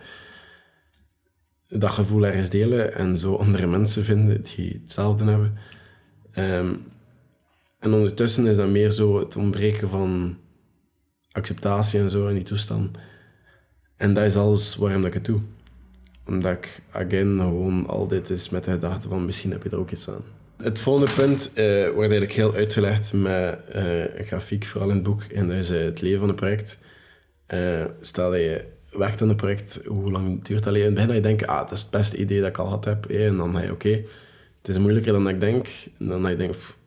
dat 1.67 1.91
gevoel 1.91 2.25
ergens 2.25 2.49
delen 2.49 2.93
en 2.93 3.17
zo 3.17 3.35
andere 3.35 3.67
mensen 3.67 4.03
vinden 4.03 4.43
die 4.43 4.79
hetzelfde 4.81 5.25
hebben. 5.25 5.57
Ehm, 6.31 6.73
en 7.79 7.93
ondertussen 7.93 8.45
is 8.45 8.55
dat 8.55 8.69
meer 8.69 8.89
zo 8.89 9.19
het 9.19 9.35
ontbreken 9.35 9.89
van 9.89 10.37
acceptatie 11.31 11.99
en 11.99 12.09
zo 12.09 12.27
in 12.27 12.35
die 12.35 12.43
toestand. 12.43 12.97
En 13.95 14.13
dat 14.13 14.23
is 14.23 14.35
alles 14.35 14.75
waarom 14.75 15.05
ik 15.05 15.13
het 15.13 15.25
doe. 15.25 15.41
Omdat 16.25 16.51
ik, 16.51 16.81
again, 16.91 17.39
gewoon 17.39 17.87
altijd 17.87 18.29
is 18.29 18.49
met 18.49 18.63
de 18.63 18.71
gedachte 18.71 19.09
van 19.09 19.25
misschien 19.25 19.51
heb 19.51 19.63
je 19.63 19.69
er 19.69 19.79
ook 19.79 19.91
iets 19.91 20.09
aan. 20.09 20.40
Het 20.63 20.79
volgende 20.79 21.13
punt 21.13 21.51
uh, 21.55 21.83
wordt 21.83 21.99
eigenlijk 21.99 22.31
heel 22.31 22.53
uitgelegd 22.53 23.13
met 23.13 23.59
een 23.67 24.25
grafiek, 24.25 24.65
vooral 24.65 24.89
in 24.89 24.95
het 24.95 25.03
boek. 25.03 25.23
En 25.23 25.47
dat 25.47 25.57
is 25.57 25.71
uh, 25.71 25.83
het 25.83 26.01
leven 26.01 26.19
van 26.19 26.27
het 26.27 26.37
project. 26.37 26.77
stel 28.01 28.31
dat 28.31 28.39
je 28.39 28.65
werkt 28.91 29.21
aan 29.21 29.29
een 29.29 29.35
project, 29.35 29.79
hoe 29.85 30.11
lang 30.11 30.43
duurt 30.43 30.63
dat? 30.63 30.75
In 30.75 30.83
het 30.83 30.93
begin 30.93 31.21
dat 31.21 31.39
je 31.39 31.47
ah, 31.47 31.59
dat 31.59 31.71
is 31.71 31.81
het 31.81 31.91
beste 31.91 32.17
idee 32.17 32.39
dat 32.39 32.49
ik 32.49 32.57
al 32.57 32.67
had 32.67 32.85
heb. 32.85 33.05
En 33.05 33.37
dan 33.37 33.51
denk 33.51 33.65
je, 33.65 33.71
oké, 33.71 34.03
het 34.57 34.67
is 34.67 34.77
moeilijker 34.77 35.13
dan 35.13 35.29
ik 35.29 35.39
denk. 35.39 35.67
En 35.99 36.07
dan 36.07 36.29
je 36.29 36.35
denkt, 36.35 36.77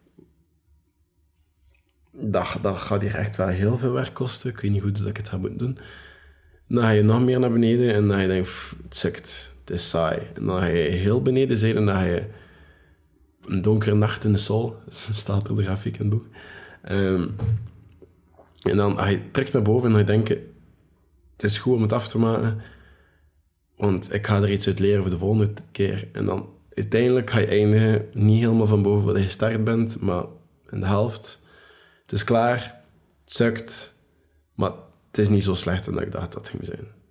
dat, 2.10 2.58
dat 2.62 2.76
gaat 2.76 3.02
hier 3.02 3.14
echt 3.14 3.36
wel 3.36 3.46
heel 3.46 3.78
veel 3.78 3.92
werk 3.92 4.14
kosten. 4.14 4.50
Ik 4.50 4.60
weet 4.60 4.70
niet 4.70 4.82
goed 4.82 4.98
dat 4.98 5.08
ik 5.08 5.16
het 5.16 5.28
ga 5.28 5.36
moeten 5.36 5.58
doen. 5.58 5.78
Dan 6.68 6.82
ga 6.82 6.90
je 6.90 7.02
nog 7.02 7.24
meer 7.24 7.38
naar 7.38 7.52
beneden 7.52 7.94
en 7.94 8.08
dan 8.08 8.20
je 8.20 8.28
denkt, 8.28 8.72
het 8.82 8.96
sukt, 8.96 9.52
het 9.60 9.74
is 9.74 9.88
saai. 9.88 10.18
En 10.34 10.46
dan 10.46 10.58
ga 10.58 10.66
je 10.66 10.90
heel 10.90 11.22
beneden 11.22 11.56
zijn 11.56 11.76
en 11.76 11.86
dan 11.86 11.94
ga 11.94 12.04
je 12.04 12.24
een 13.46 13.62
donkere 13.62 13.94
nacht 13.94 14.24
in 14.24 14.32
de 14.32 14.38
sol, 14.38 14.76
staat 15.12 15.44
er 15.44 15.50
op 15.50 15.56
de 15.56 15.62
grafiek 15.62 15.96
in 15.96 16.00
het 16.00 16.10
boek. 16.10 16.26
Ehm, 16.82 17.28
en 18.62 18.76
dan 18.76 19.10
je 19.10 19.30
trekt 19.30 19.52
naar 19.52 19.62
boven 19.62 19.88
en 19.88 19.96
dan 19.96 20.06
denk 20.06 20.28
je, 20.28 20.52
het 21.32 21.42
is 21.42 21.58
goed 21.58 21.76
om 21.76 21.82
het 21.82 21.92
af 21.92 22.08
te 22.08 22.18
maken, 22.18 22.60
want 23.76 24.12
ik 24.14 24.26
ga 24.26 24.42
er 24.42 24.50
iets 24.50 24.66
uit 24.66 24.78
leren 24.78 25.02
voor 25.02 25.10
de 25.10 25.18
volgende 25.18 25.52
keer. 25.72 26.08
En 26.12 26.26
dan 26.26 26.48
uiteindelijk 26.74 27.30
ga 27.30 27.38
je 27.38 27.46
eindigen 27.46 28.08
niet 28.12 28.40
helemaal 28.40 28.66
van 28.66 28.82
boven 28.82 29.06
waar 29.06 29.18
je 29.18 29.24
gestart 29.24 29.64
bent, 29.64 30.00
maar 30.00 30.24
in 30.68 30.80
de 30.80 30.86
helft. 30.86 31.42
Het 32.02 32.12
is 32.12 32.24
klaar, 32.24 32.82
het 33.24 33.34
sukt, 33.34 33.94
maar 34.54 34.72
het 35.06 35.18
is 35.18 35.28
niet 35.28 35.42
zo 35.42 35.54
slecht 35.54 35.84
dan 35.84 36.00
ik 36.00 36.12
dacht 36.12 36.32
dat 36.32 36.40
het 36.40 36.48
ging 36.48 36.64
zijn. 36.64 37.03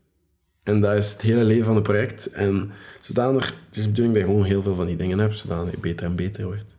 En 0.63 0.81
dat 0.81 0.95
is 0.95 1.11
het 1.11 1.21
hele 1.21 1.43
leven 1.43 1.65
van 1.65 1.75
het 1.75 1.83
project. 1.83 2.25
En 2.25 2.71
zodanig, 3.01 3.55
het 3.67 3.77
is 3.77 3.83
de 3.83 3.89
bedoeling 3.89 4.15
dat 4.15 4.23
je 4.23 4.29
gewoon 4.29 4.45
heel 4.45 4.61
veel 4.61 4.75
van 4.75 4.85
die 4.85 4.95
dingen 4.95 5.19
hebt, 5.19 5.37
zodanig 5.37 5.71
je 5.71 5.79
beter 5.79 6.05
en 6.05 6.15
beter 6.15 6.45
wordt. 6.45 6.75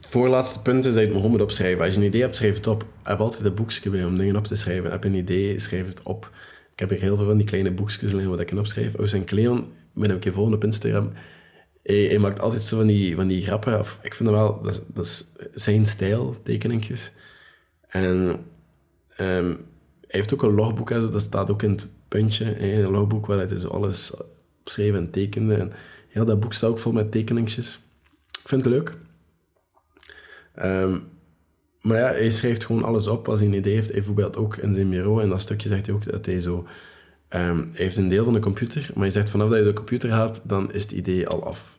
Het 0.00 0.18
voorlaatste 0.18 0.62
punt 0.62 0.84
is 0.84 0.94
dat 0.94 1.02
je 1.02 1.12
het 1.12 1.28
moet 1.28 1.42
opschrijven. 1.42 1.84
Als 1.84 1.94
je 1.94 2.00
een 2.00 2.06
idee 2.06 2.20
hebt, 2.20 2.36
schrijf 2.36 2.56
het 2.56 2.66
op. 2.66 2.82
Ik 2.82 2.88
heb 3.02 3.20
altijd 3.20 3.44
een 3.44 3.54
boekje 3.54 3.90
bij 3.90 4.04
om 4.04 4.16
dingen 4.16 4.36
op 4.36 4.44
te 4.44 4.56
schrijven. 4.56 4.90
Heb 4.90 5.02
je 5.02 5.08
een 5.08 5.14
idee, 5.14 5.58
schrijf 5.58 5.86
het 5.86 6.02
op. 6.02 6.30
Ik 6.72 6.78
heb 6.78 6.88
hier 6.88 7.00
heel 7.00 7.16
veel 7.16 7.26
van 7.26 7.36
die 7.36 7.46
kleine 7.46 7.72
boekjes 7.72 8.12
liggen 8.12 8.30
wat 8.30 8.40
ik 8.40 8.46
kan 8.46 8.58
opschrijven. 8.58 9.00
Oos 9.00 9.12
en 9.12 9.24
Cleon, 9.24 9.72
ben 9.94 10.10
ik 10.10 10.20
keer 10.20 10.32
volgende 10.32 10.56
op 10.56 10.64
Instagram. 10.64 11.12
Hij, 11.82 12.18
maakt 12.18 12.40
altijd 12.40 12.62
zo 12.62 12.76
van 12.76 12.86
die, 12.86 13.14
van 13.14 13.28
die 13.28 13.42
grappen. 13.42 13.78
Of, 13.78 13.98
ik 14.02 14.14
vind 14.14 14.28
dat 14.28 14.38
wel, 14.38 14.62
dat 14.62 14.72
is, 14.72 14.80
dat 14.94 15.04
is 15.04 15.24
zijn 15.52 15.86
stijl, 15.86 16.36
tekeningjes. 16.42 17.12
En 17.86 18.16
um, 18.16 18.36
hij 19.16 19.56
heeft 20.06 20.34
ook 20.34 20.42
een 20.42 20.54
logboek, 20.54 20.88
dat 20.88 21.20
staat 21.20 21.50
ook 21.50 21.62
in 21.62 21.70
het 21.70 21.88
puntje 22.10 22.44
in 22.44 22.84
een 22.84 22.90
logboek 22.90 23.26
waar 23.26 23.36
hij 23.36 23.46
dus 23.46 23.68
alles 23.68 24.12
schreef 24.64 24.94
en 24.94 25.10
tekende. 25.10 25.54
En 25.54 25.72
heel 26.08 26.24
dat 26.24 26.40
boek 26.40 26.52
staat 26.52 26.70
ook 26.70 26.78
vol 26.78 26.92
met 26.92 27.12
tekeningsjes. 27.12 27.80
Ik 28.42 28.48
vind 28.48 28.64
het 28.64 28.72
leuk. 28.72 28.98
Ehm, 30.54 30.98
maar 31.80 31.98
ja, 31.98 32.06
hij 32.06 32.30
schrijft 32.30 32.64
gewoon 32.64 32.82
alles 32.82 33.06
op 33.06 33.28
als 33.28 33.40
hij 33.40 33.48
een 33.48 33.54
idee 33.54 33.74
heeft. 33.74 33.86
Hij 33.86 33.96
bijvoorbeeld 33.96 34.36
ook 34.36 34.56
in 34.56 34.74
zijn 34.74 34.90
bureau, 34.90 35.22
en 35.22 35.28
dat 35.28 35.40
stukje 35.40 35.68
zegt 35.68 35.86
hij 35.86 35.94
ook 35.94 36.04
dat 36.04 36.26
hij 36.26 36.40
zo... 36.40 36.66
Um, 37.34 37.68
hij 37.72 37.84
heeft 37.84 37.96
een 37.96 38.08
deel 38.08 38.24
van 38.24 38.32
de 38.32 38.40
computer, 38.40 38.90
maar 38.94 39.02
hij 39.02 39.12
zegt 39.12 39.30
vanaf 39.30 39.48
dat 39.48 39.58
je 39.58 39.64
de 39.64 39.72
computer 39.72 40.10
haalt, 40.10 40.40
dan 40.44 40.72
is 40.72 40.82
het 40.82 40.92
idee 40.92 41.28
al 41.28 41.46
af. 41.46 41.78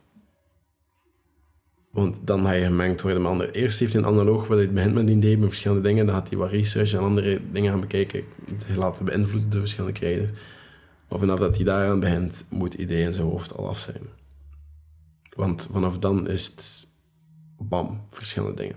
Want 1.91 2.19
dan 2.23 2.45
ga 2.45 2.51
je 2.51 2.65
gemengd 2.65 3.01
worden 3.01 3.21
met 3.21 3.31
anderen. 3.31 3.53
Eerst 3.53 3.79
heeft 3.79 3.93
hij 3.93 4.01
een 4.01 4.07
analoog 4.07 4.47
waar 4.47 4.57
hij 4.57 4.71
begint 4.71 4.93
met 4.93 5.03
een 5.03 5.17
idee, 5.17 5.37
met 5.37 5.47
verschillende 5.47 5.87
dingen. 5.87 6.05
Dan 6.05 6.15
gaat 6.15 6.29
hij 6.29 6.37
wat 6.37 6.49
research 6.49 6.93
en 6.93 6.99
andere 6.99 7.41
dingen 7.51 7.71
gaan 7.71 7.79
bekijken. 7.79 8.23
Hij 8.65 8.75
laten 8.75 9.05
beïnvloeden 9.05 9.49
door 9.49 9.59
verschillende 9.59 9.99
creators. 9.99 10.29
Maar 11.09 11.19
vanaf 11.19 11.39
dat 11.39 11.55
hij 11.55 11.65
daaraan 11.65 11.99
begint, 11.99 12.45
moet 12.49 12.71
het 12.71 12.81
idee 12.81 13.01
in 13.01 13.13
zijn 13.13 13.25
hoofd 13.25 13.57
al 13.57 13.67
af 13.67 13.79
zijn. 13.79 14.03
Want 15.35 15.67
vanaf 15.71 15.97
dan 15.97 16.29
is 16.29 16.45
het 16.45 16.87
bam, 17.57 18.01
verschillende 18.11 18.55
dingen. 18.55 18.75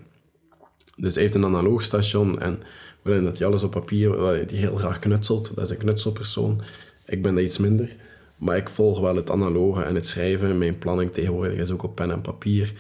Dus 0.97 1.15
hij 1.15 1.23
heeft 1.23 1.35
een 1.35 1.45
analoog 1.45 1.83
station 1.83 2.41
en 2.41 2.61
waarin 3.03 3.25
dat 3.25 3.39
hij 3.39 3.47
alles 3.47 3.63
op 3.63 3.71
papier, 3.71 4.17
waarin 4.17 4.47
hij 4.49 4.59
heel 4.59 4.77
graag 4.77 4.99
knutselt. 4.99 5.55
Dat 5.55 5.65
is 5.65 5.71
een 5.71 5.77
knutselpersoon. 5.77 6.63
Ik 7.07 7.23
ben 7.23 7.35
dat 7.35 7.45
iets 7.45 7.59
minder. 7.59 7.97
Maar 8.37 8.57
ik 8.57 8.69
volg 8.69 9.01
wel 9.01 9.17
het 9.17 9.31
analoge 9.31 9.83
en 9.83 9.95
het 9.95 10.07
schrijven. 10.07 10.59
Mijn 10.59 10.79
planning 10.79 11.11
tegenwoordig 11.11 11.59
is 11.59 11.71
ook 11.71 11.83
op 11.83 11.95
pen 11.95 12.11
en 12.11 12.21
papier. 12.21 12.75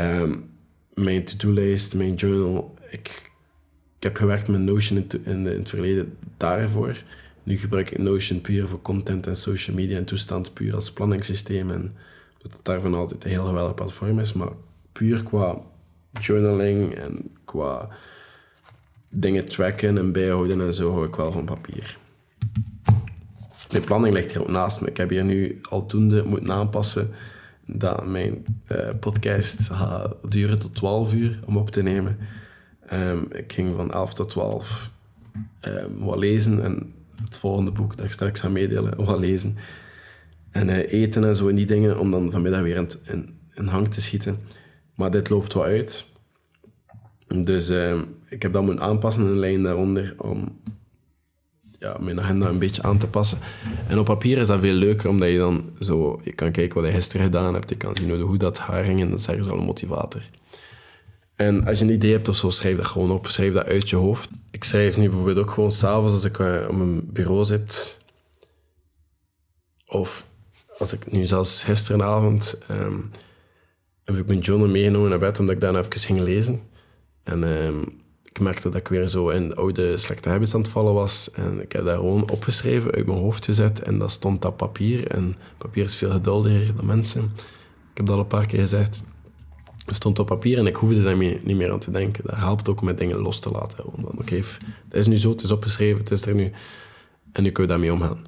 Um, 0.00 0.50
mijn 0.94 1.24
to-do-lijst, 1.24 1.94
mijn 1.94 2.14
journal. 2.14 2.74
Ik, 2.90 3.32
ik 3.96 4.02
heb 4.02 4.16
gewerkt 4.16 4.48
met 4.48 4.60
Notion 4.60 4.98
in, 4.98 5.24
in, 5.24 5.44
het 5.44 5.68
verleden 5.68 6.16
daarvoor. 6.36 7.02
Nu 7.42 7.56
gebruik 7.56 7.90
ik 7.90 7.98
Notion 7.98 8.40
puur 8.40 8.68
voor 8.68 8.82
content 8.82 9.26
en 9.26 9.36
social 9.36 9.76
media 9.76 9.96
en 9.96 10.04
toestand, 10.04 10.54
puur 10.54 10.74
als 10.74 10.92
planningssysteem. 10.92 11.70
En 11.70 11.94
dat 12.38 12.52
het 12.52 12.64
daarvan 12.64 12.94
altijd 12.94 13.24
een 13.24 13.30
heel 13.30 13.44
geweldig 13.44 13.74
platform 13.74 14.18
is. 14.18 14.32
Maar 14.32 14.50
puur 14.92 15.22
qua 15.22 15.58
journaling 16.20 16.94
en 16.94 17.30
qua 17.44 17.88
dingen 19.08 19.44
tracken 19.44 19.98
en 19.98 20.12
bijhouden 20.12 20.60
en 20.60 20.74
zo 20.74 20.92
hou 20.92 21.06
ik 21.06 21.14
wel 21.14 21.32
van 21.32 21.44
papier. 21.44 21.98
Mijn 23.70 23.84
planning 23.84 24.14
ligt 24.14 24.32
hier 24.32 24.40
ook 24.40 24.48
naast 24.48 24.80
me. 24.80 24.88
Ik 24.88 24.96
heb 24.96 25.10
hier 25.10 25.24
nu 25.24 25.60
aldoende 25.68 26.24
moeten 26.24 26.52
aanpassen 26.52 27.10
dat 27.66 28.06
mijn 28.06 28.44
uh, 28.68 28.90
podcast 29.00 29.70
gaat 29.70 30.14
duren 30.28 30.58
tot 30.58 30.74
12 30.74 31.12
uur 31.14 31.38
om 31.44 31.56
op 31.56 31.70
te 31.70 31.82
nemen. 31.82 32.18
Um, 32.92 33.26
ik 33.30 33.52
ging 33.52 33.74
van 33.74 33.92
11 33.92 34.14
tot 34.14 34.28
12 34.28 34.92
um, 35.68 35.98
wat 35.98 36.18
lezen 36.18 36.62
en 36.62 36.94
het 37.24 37.38
volgende 37.38 37.70
boek 37.70 37.96
dat 37.96 38.06
ik 38.06 38.12
straks 38.12 38.40
ga 38.40 38.48
meedelen, 38.48 39.04
wat 39.04 39.18
lezen. 39.18 39.56
En 40.50 40.68
uh, 40.68 40.92
eten 40.92 41.24
en 41.24 41.36
zo 41.36 41.48
en 41.48 41.54
die 41.54 41.66
dingen, 41.66 41.98
om 41.98 42.10
dan 42.10 42.30
vanmiddag 42.30 42.60
weer 42.60 42.86
in, 43.54 43.66
hang 43.66 43.88
te 43.88 44.00
schieten. 44.00 44.38
Maar 44.94 45.10
dit 45.10 45.30
loopt 45.30 45.52
wat 45.52 45.64
uit. 45.64 46.10
Dus 47.26 47.70
uh, 47.70 48.00
ik 48.28 48.42
heb 48.42 48.52
dat 48.52 48.62
moeten 48.62 48.84
aanpassen 48.84 49.24
een 49.24 49.38
lijn 49.38 49.62
daaronder 49.62 50.14
om 50.16 50.60
ja, 51.82 51.96
mijn 52.00 52.20
agenda 52.20 52.48
een 52.48 52.58
beetje 52.58 52.82
aan 52.82 52.98
te 52.98 53.06
passen. 53.06 53.38
En 53.86 53.98
op 53.98 54.04
papier 54.04 54.38
is 54.38 54.46
dat 54.46 54.60
veel 54.60 54.74
leuker, 54.74 55.08
omdat 55.08 55.28
je 55.28 55.38
dan 55.38 55.70
zo... 55.80 56.20
Je 56.24 56.32
kan 56.32 56.52
kijken 56.52 56.80
wat 56.80 56.90
je 56.90 56.96
gisteren 56.96 57.22
gedaan 57.22 57.54
hebt, 57.54 57.68
je 57.68 57.76
kan 57.76 57.96
zien 57.96 58.20
hoe 58.20 58.36
dat 58.36 58.58
haar 58.58 58.84
ging 58.84 59.00
en 59.00 59.10
dat 59.10 59.18
is 59.18 59.26
ergens 59.26 59.46
wel 59.46 59.58
een 59.58 59.64
motivator. 59.64 60.22
En 61.36 61.66
als 61.66 61.78
je 61.78 61.84
een 61.84 61.90
idee 61.90 62.12
hebt 62.12 62.28
of 62.28 62.36
zo, 62.36 62.50
schrijf 62.50 62.76
dat 62.76 62.86
gewoon 62.86 63.10
op. 63.10 63.26
Schrijf 63.26 63.52
dat 63.52 63.66
uit 63.66 63.90
je 63.90 63.96
hoofd. 63.96 64.30
Ik 64.50 64.64
schrijf 64.64 64.96
nu 64.96 65.08
bijvoorbeeld 65.08 65.38
ook 65.38 65.50
gewoon 65.50 65.72
s'avonds 65.72 66.12
als 66.12 66.24
ik 66.24 66.38
uh, 66.38 66.66
op 66.68 66.76
mijn 66.76 67.12
bureau 67.12 67.44
zit. 67.44 67.98
Of 69.86 70.26
als 70.78 70.92
ik 70.92 71.12
nu 71.12 71.26
zelfs 71.26 71.62
gisteravond 71.62 72.58
ehm, 72.68 72.98
heb 74.04 74.16
ik 74.16 74.26
mijn 74.26 74.38
journal 74.38 74.68
meegenomen 74.68 75.10
naar 75.10 75.18
bed 75.18 75.38
omdat 75.38 75.54
ik 75.54 75.60
daarna 75.60 75.78
even 75.78 75.98
ging 75.98 76.20
lezen. 76.20 76.60
En 77.22 77.44
ehm, 77.44 77.82
ik 78.32 78.40
merkte 78.40 78.68
dat 78.68 78.80
ik 78.80 78.88
weer 78.88 79.08
zo 79.08 79.28
in 79.28 79.54
oude 79.54 79.96
slechte 79.96 80.28
habits 80.28 80.54
aan 80.54 80.60
het 80.60 80.70
vallen 80.70 80.94
was. 80.94 81.30
En 81.30 81.60
ik 81.62 81.72
heb 81.72 81.84
daar 81.84 81.96
gewoon 81.96 82.30
opgeschreven, 82.30 82.90
uit 82.90 83.06
mijn 83.06 83.18
hoofd 83.18 83.44
gezet. 83.44 83.82
En 83.82 83.98
dat 83.98 84.10
stond 84.10 84.44
op 84.44 84.56
papier. 84.56 85.06
En 85.06 85.36
papier 85.58 85.84
is 85.84 85.94
veel 85.94 86.10
geduldiger 86.10 86.76
dan 86.76 86.86
mensen. 86.86 87.22
Ik 87.90 87.96
heb 87.96 88.06
dat 88.06 88.14
al 88.14 88.20
een 88.20 88.26
paar 88.26 88.46
keer 88.46 88.60
gezegd. 88.60 89.02
Het 89.86 89.94
stond 89.94 90.18
op 90.18 90.26
papier 90.26 90.58
en 90.58 90.66
ik 90.66 90.76
hoefde 90.76 91.02
daar 91.02 91.16
niet 91.16 91.56
meer 91.56 91.72
aan 91.72 91.78
te 91.78 91.90
denken. 91.90 92.24
Dat 92.26 92.36
helpt 92.36 92.68
ook 92.68 92.82
met 92.82 92.98
dingen 92.98 93.18
los 93.18 93.40
te 93.40 93.50
laten. 93.50 93.84
Oké, 94.18 94.34
het 94.34 94.58
is 94.90 95.06
nu 95.06 95.18
zo, 95.18 95.30
het 95.30 95.42
is 95.42 95.50
opgeschreven, 95.50 95.98
het 95.98 96.10
is 96.10 96.26
er 96.26 96.34
nu. 96.34 96.52
En 97.32 97.42
nu 97.42 97.50
kun 97.50 97.62
je 97.62 97.68
daarmee 97.68 97.92
omgaan. 97.92 98.24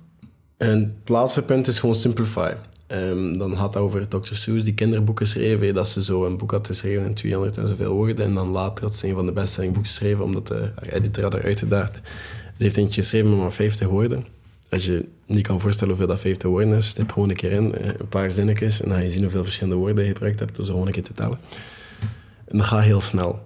En 0.56 0.96
het 1.00 1.08
laatste 1.08 1.42
punt 1.42 1.66
is 1.66 1.78
gewoon 1.78 1.94
simplify. 1.94 2.52
Um, 2.88 3.38
dan 3.38 3.52
had 3.52 3.76
over 3.76 4.08
Dr. 4.08 4.34
Seuss, 4.34 4.64
die 4.64 4.74
kinderboeken 4.74 5.26
schreef. 5.26 5.72
Dat 5.72 5.88
ze 5.88 6.02
zo 6.02 6.24
een 6.24 6.36
boek 6.36 6.50
had 6.50 6.66
geschreven 6.66 7.06
in 7.06 7.14
200 7.14 7.56
en 7.56 7.66
zoveel 7.66 7.94
woorden. 7.94 8.24
En 8.24 8.34
dan 8.34 8.48
later 8.48 8.84
had 8.84 8.94
ze 8.94 9.06
een 9.06 9.14
van 9.14 9.26
de 9.26 9.32
bestselling 9.32 9.72
boeken 9.72 9.90
geschreven, 9.90 10.24
omdat 10.24 10.46
de, 10.46 10.72
haar 10.74 10.88
editor 10.88 11.22
had 11.22 11.34
eruit 11.34 11.58
gedaard. 11.58 12.00
Ze 12.56 12.62
heeft 12.62 12.76
eentje 12.76 13.00
geschreven 13.00 13.30
met 13.30 13.38
maar 13.38 13.52
50 13.52 13.88
woorden. 13.88 14.26
Als 14.70 14.84
je 14.84 15.08
niet 15.26 15.46
kan 15.46 15.60
voorstellen 15.60 15.88
hoeveel 15.88 16.08
dat 16.08 16.20
50 16.20 16.50
woorden 16.50 16.72
is, 16.74 16.92
tip 16.92 17.12
gewoon 17.12 17.30
een 17.30 17.36
keer 17.36 17.52
in, 17.52 17.74
een 17.74 18.08
paar 18.08 18.30
zinnetjes. 18.30 18.80
En 18.80 18.88
dan 18.88 18.98
ga 18.98 19.04
je 19.04 19.10
zien 19.10 19.22
hoeveel 19.22 19.42
verschillende 19.42 19.78
woorden 19.78 20.04
je 20.04 20.12
gebruikt 20.12 20.38
hebt, 20.38 20.56
dus 20.56 20.66
gewoon 20.66 20.86
een 20.86 20.92
keer 20.92 21.02
te 21.02 21.12
tellen. 21.12 21.38
En 22.44 22.56
dat 22.58 22.66
gaat 22.66 22.82
heel 22.82 23.00
snel. 23.00 23.42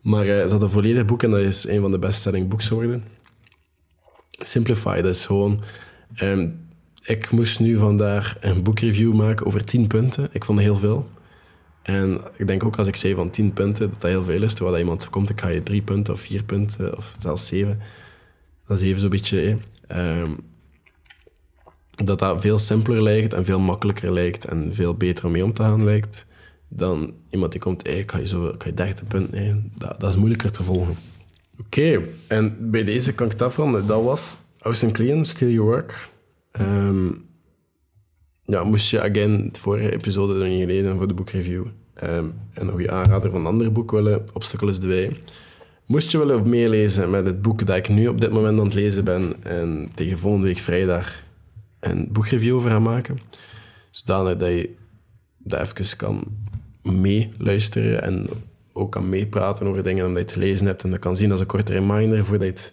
Maar 0.00 0.26
uh, 0.26 0.42
ze 0.42 0.52
had 0.52 0.62
een 0.62 0.70
volledig 0.70 1.04
boek 1.04 1.22
en 1.22 1.30
dat 1.30 1.40
is 1.40 1.66
een 1.66 1.80
van 1.80 1.90
de 1.90 1.98
bestselling 1.98 2.48
boekswoorden. 2.48 3.04
Simplify, 4.30 5.00
dat 5.00 5.14
is 5.14 5.26
gewoon... 5.26 5.62
Um, 6.22 6.63
ik 7.04 7.30
moest 7.30 7.60
nu 7.60 7.76
vandaag 7.76 8.36
een 8.40 8.62
boekreview 8.62 9.14
maken 9.14 9.46
over 9.46 9.64
10 9.64 9.86
punten. 9.86 10.28
Ik 10.32 10.44
vond 10.44 10.60
heel 10.60 10.76
veel. 10.76 11.08
En 11.82 12.20
ik 12.36 12.46
denk 12.46 12.64
ook 12.64 12.76
als 12.76 12.86
ik 12.86 12.96
zei 12.96 13.14
van 13.14 13.30
10 13.30 13.52
punten, 13.52 13.90
dat 13.90 14.00
dat 14.00 14.10
heel 14.10 14.24
veel 14.24 14.42
is. 14.42 14.54
Terwijl 14.54 14.78
iemand 14.78 15.10
komt, 15.10 15.30
ik 15.30 15.40
ga 15.40 15.48
je 15.48 15.62
3 15.62 15.82
punten 15.82 16.14
of 16.14 16.20
4 16.20 16.44
punten 16.44 16.96
of 16.96 17.16
zelfs 17.18 17.46
7. 17.46 17.80
Dat 18.66 18.78
is 18.80 18.84
even 18.84 19.00
zo'n 19.00 19.10
beetje... 19.10 19.58
Eh, 19.86 20.30
dat 21.94 22.18
dat 22.18 22.40
veel 22.40 22.58
simpeler 22.58 23.02
lijkt 23.02 23.32
en 23.32 23.44
veel 23.44 23.58
makkelijker 23.58 24.12
lijkt 24.12 24.44
en 24.44 24.74
veel 24.74 24.94
beter 24.94 25.24
om 25.24 25.32
mee 25.32 25.44
om 25.44 25.54
te 25.54 25.62
gaan 25.62 25.84
lijkt 25.84 26.26
dan 26.76 27.14
iemand 27.30 27.52
die 27.52 27.60
komt, 27.60 27.86
hey, 27.86 28.02
ga 28.06 28.18
je, 28.18 28.26
zo, 28.26 28.54
ga 28.58 28.66
je 28.66 28.74
30 28.74 29.06
punten. 29.06 29.40
Nee, 29.40 29.70
dat, 29.78 30.00
dat 30.00 30.10
is 30.10 30.16
moeilijker 30.16 30.50
te 30.50 30.62
volgen. 30.62 30.96
Oké, 31.60 32.08
en 32.28 32.70
bij 32.70 32.84
deze 32.84 33.14
kan 33.14 33.26
ik 33.26 33.32
het 33.32 33.42
afronden. 33.42 33.86
Dat 33.86 34.02
was 34.02 34.38
Austin 34.58 34.92
Kleon, 34.92 35.24
Steal 35.24 35.50
Your 35.50 35.70
Work. 35.70 36.08
Um, 36.60 37.24
ja, 38.44 38.64
moest 38.64 38.90
je, 38.90 39.02
again, 39.02 39.44
het 39.44 39.58
vorige 39.58 39.92
episode 39.92 40.34
nog 40.34 40.48
niet 40.48 40.60
gelezen 40.60 40.96
voor 40.96 41.08
de 41.08 41.14
boekreview 41.14 41.66
um, 42.02 42.34
en 42.52 42.66
nog 42.66 42.80
je 42.80 42.90
aanrader 42.90 43.30
van 43.30 43.40
een 43.40 43.46
ander 43.46 43.72
boek 43.72 43.90
willen, 43.90 44.28
Obstacle 44.32 44.68
is 44.68 44.78
the 44.78 44.86
Way. 44.86 45.18
Moest 45.86 46.10
je 46.10 46.18
willen 46.18 46.48
meelezen 46.48 47.10
met 47.10 47.26
het 47.26 47.42
boek 47.42 47.66
dat 47.66 47.76
ik 47.76 47.88
nu 47.88 48.08
op 48.08 48.20
dit 48.20 48.30
moment 48.30 48.58
aan 48.58 48.64
het 48.64 48.74
lezen 48.74 49.04
ben 49.04 49.42
en 49.42 49.90
tegen 49.94 50.18
volgende 50.18 50.46
week 50.46 50.58
vrijdag 50.58 51.22
een 51.80 52.08
boekreview 52.12 52.54
over 52.54 52.70
gaan 52.70 52.82
maken, 52.82 53.20
zodanig 53.90 54.36
dat 54.36 54.48
je 54.48 54.70
dat 55.38 55.60
even 55.60 55.96
kan 55.96 56.24
meeluisteren 56.82 58.02
en 58.02 58.28
ook 58.72 58.92
kan 58.92 59.08
meepraten 59.08 59.66
over 59.66 59.82
dingen 59.82 60.08
dat 60.08 60.18
je 60.18 60.34
te 60.34 60.38
lezen 60.38 60.66
hebt 60.66 60.82
en 60.82 60.90
dat 60.90 60.98
kan 60.98 61.16
zien 61.16 61.30
als 61.30 61.40
een 61.40 61.46
korte 61.46 61.72
reminder 61.72 62.24
voordat 62.24 62.46
je 62.46 62.52
het 62.52 62.72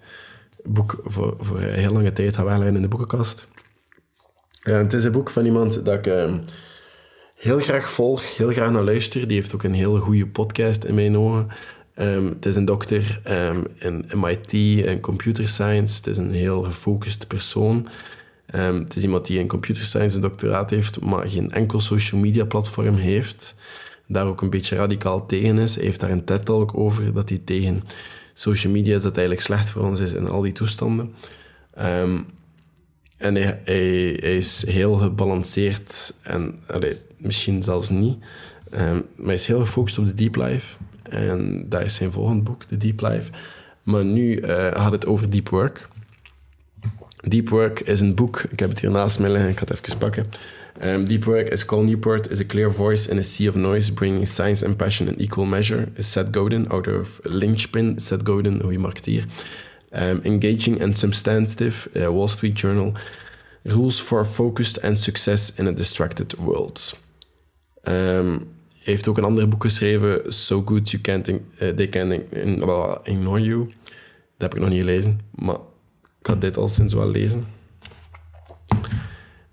boek 0.63 0.99
voor, 1.03 1.35
voor 1.39 1.61
een 1.61 1.79
heel 1.79 1.91
lange 1.91 2.13
tijd 2.13 2.35
gaat 2.35 2.45
wegleggen 2.45 2.75
in 2.75 2.81
de 2.81 2.87
boekenkast. 2.87 3.47
Uh, 4.63 4.77
het 4.77 4.93
is 4.93 5.03
een 5.03 5.11
boek 5.11 5.29
van 5.29 5.45
iemand 5.45 5.85
dat 5.85 5.93
ik 5.93 6.07
uh, 6.07 6.33
heel 7.35 7.59
graag 7.59 7.91
volg, 7.91 8.37
heel 8.37 8.51
graag 8.51 8.71
naar 8.71 8.83
luister. 8.83 9.27
Die 9.27 9.37
heeft 9.37 9.55
ook 9.55 9.63
een 9.63 9.73
hele 9.73 9.99
goede 9.99 10.27
podcast 10.27 10.83
in 10.83 10.95
mijn 10.95 11.17
ogen. 11.17 11.47
Um, 11.97 12.27
het 12.27 12.45
is 12.45 12.55
een 12.55 12.65
dokter 12.65 13.21
um, 13.29 13.65
in 13.79 14.05
MIT 14.13 14.53
en 14.85 14.99
computer 14.99 15.47
science. 15.47 15.97
Het 15.97 16.07
is 16.07 16.17
een 16.17 16.31
heel 16.31 16.61
gefocust 16.61 17.27
persoon. 17.27 17.87
Het 18.45 18.95
is 18.95 19.03
iemand 19.03 19.25
die 19.25 19.39
een 19.39 19.47
computer 19.47 19.83
science 19.83 20.19
doctoraat 20.19 20.69
heeft, 20.69 21.01
maar 21.01 21.29
geen 21.29 21.51
enkel 21.51 21.79
social 21.79 22.21
media 22.21 22.45
platform 22.45 22.95
heeft. 22.95 23.55
Daar 24.07 24.25
ook 24.25 24.41
een 24.41 24.49
beetje 24.49 24.75
radicaal 24.75 25.25
tegen 25.25 25.57
is. 25.57 25.75
Hij 25.75 25.83
heeft 25.83 25.99
daar 25.99 26.09
een 26.09 26.25
TED-talk 26.25 26.77
over, 26.77 27.13
dat 27.13 27.29
hij 27.29 27.37
tegen 27.37 27.83
social 28.33 28.73
media 28.73 28.95
is, 28.95 29.01
dat 29.01 29.17
eigenlijk 29.17 29.45
slecht 29.45 29.69
voor 29.69 29.83
ons 29.83 29.99
is 29.99 30.13
in 30.13 30.27
al 30.27 30.41
die 30.41 30.51
toestanden. 30.51 31.13
Um, 31.79 32.25
en 33.21 33.35
hij, 33.35 34.11
is 34.11 34.65
heel 34.67 34.93
gebalanceerd 34.93 36.13
en 36.23 36.59
misschien 37.17 37.63
zelfs 37.63 37.89
niet. 37.89 38.17
Um, 38.73 39.05
maar 39.15 39.25
hij 39.25 39.33
is 39.33 39.45
heel 39.45 39.59
gefocust 39.59 39.97
op 39.97 40.05
de 40.05 40.13
deep 40.13 40.35
life. 40.35 40.77
En 41.03 41.65
dat 41.69 41.81
is 41.81 41.95
zijn 41.95 42.11
volgende 42.11 42.41
boek, 42.41 42.63
The 42.63 42.77
Deep 42.77 43.01
Life. 43.01 43.31
Maar 43.83 44.05
nu 44.05 44.39
uh, 44.39 44.47
gaat 44.71 44.91
het 44.91 45.05
over 45.05 45.29
deep 45.29 45.49
work. 45.49 45.89
Deep 47.21 47.49
Work 47.49 47.79
is 47.79 48.01
een 48.01 48.15
boek. 48.15 48.43
Ik 48.49 48.59
heb 48.59 48.69
het 48.69 48.79
hier 48.79 48.91
naast 48.91 49.19
liggen. 49.19 49.49
Ik 49.49 49.59
ga 49.59 49.65
het 49.67 49.87
even 49.87 49.97
pakken. 49.97 50.25
Um, 50.83 51.07
deep 51.07 51.23
Work 51.23 51.49
is 51.49 51.65
Call 51.65 51.83
Newport 51.83 52.29
is 52.29 52.39
a 52.39 52.43
clear 52.45 52.71
voice 52.71 53.09
in 53.09 53.17
a 53.17 53.21
sea 53.21 53.49
of 53.49 53.55
noise, 53.55 53.93
bringing 53.93 54.27
science 54.27 54.65
and 54.65 54.77
passion 54.77 55.07
in 55.07 55.15
equal 55.17 55.45
measure. 55.45 55.87
Is 55.93 56.11
Seth 56.11 56.27
Godin, 56.31 56.69
author 56.69 56.99
of 56.99 57.19
Lynchpin. 57.23 57.99
Seth 57.99 58.21
Godin, 58.23 58.61
goede 58.61 58.77
marketeer. 58.77 59.25
Um, 59.93 60.21
engaging 60.23 60.81
and 60.81 60.97
substantive, 60.97 61.89
uh, 61.95 62.09
Wall 62.09 62.27
Street 62.27 62.59
Journal. 62.59 62.93
Rules 63.63 63.99
for 63.99 64.25
focused 64.25 64.83
and 64.83 64.97
success 64.97 65.53
in 65.55 65.67
a 65.67 65.71
distracted 65.71 66.35
world. 66.37 66.99
Um, 67.83 68.47
heeft 68.83 69.07
ook 69.07 69.17
een 69.17 69.23
ander 69.23 69.47
boek 69.47 69.63
geschreven, 69.63 70.31
So 70.31 70.61
Good 70.65 70.89
You 70.89 71.03
Can't 71.03 71.27
uh, 71.27 71.37
They 71.57 71.89
Can 71.89 72.11
Ignore 73.03 73.41
You. 73.41 73.65
Dat 74.37 74.51
heb 74.51 74.53
ik 74.53 74.59
nog 74.59 74.69
niet 74.69 74.79
gelezen, 74.79 75.19
maar 75.35 75.55
ik 76.19 76.27
ga 76.27 76.35
dit 76.35 76.57
al 76.57 76.69
sinds 76.69 76.93
wel 76.93 77.09
lezen. 77.09 77.47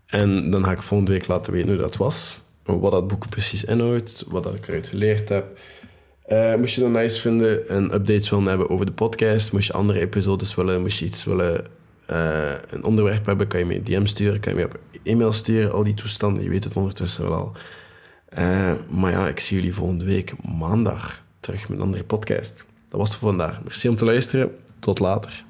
En 0.06 0.50
dan 0.50 0.64
ga 0.64 0.72
ik 0.72 0.82
volgende 0.82 1.12
week 1.12 1.26
laten 1.26 1.52
weten 1.52 1.68
hoe 1.68 1.78
dat 1.78 1.96
was. 1.96 2.40
Wat 2.64 2.92
dat 2.92 3.08
boek 3.08 3.28
precies 3.28 3.64
inhoudt, 3.64 4.24
wat 4.28 4.42
dat 4.42 4.54
ik 4.54 4.68
eruit 4.68 4.86
geleerd 4.86 5.28
heb. 5.28 5.58
Uh, 6.28 6.54
moest 6.54 6.74
je 6.74 6.80
dat 6.80 6.90
nice 6.90 7.20
vinden 7.20 7.68
en 7.68 7.84
updates 7.84 8.30
willen 8.30 8.46
hebben 8.46 8.70
over 8.70 8.86
de 8.86 8.92
podcast, 8.92 9.52
moest 9.52 9.66
je 9.66 9.72
andere 9.72 10.00
episodes 10.00 10.54
willen, 10.54 10.80
moest 10.80 10.98
je 10.98 11.04
iets 11.04 11.24
willen, 11.24 11.66
uh, 12.10 12.50
een 12.70 12.84
onderwerp 12.84 13.26
hebben, 13.26 13.46
kan 13.46 13.58
je 13.58 13.66
me 13.66 13.74
een 13.74 13.84
DM 13.84 14.04
sturen, 14.04 14.40
kan 14.40 14.52
je 14.52 14.58
me 14.58 14.64
op 14.64 14.78
e-mail 15.02 15.32
sturen, 15.32 15.72
al 15.72 15.84
die 15.84 15.94
toestanden, 15.94 16.42
je 16.42 16.48
weet 16.48 16.64
het 16.64 16.76
ondertussen 16.76 17.22
wel 17.22 17.34
al. 17.34 17.52
Uh, 18.38 18.72
maar 18.90 19.10
ja, 19.10 19.28
ik 19.28 19.40
zie 19.40 19.56
jullie 19.56 19.74
volgende 19.74 20.04
week 20.04 20.32
maandag 20.58 21.22
terug 21.40 21.68
met 21.68 21.78
een 21.78 21.84
andere 21.84 22.04
podcast. 22.04 22.66
Dat 22.88 23.00
was 23.00 23.08
het 23.08 23.18
voor 23.18 23.28
vandaag. 23.28 23.62
Merci 23.62 23.88
om 23.88 23.96
te 23.96 24.04
luisteren. 24.04 24.50
Tot 24.78 24.98
later. 24.98 25.46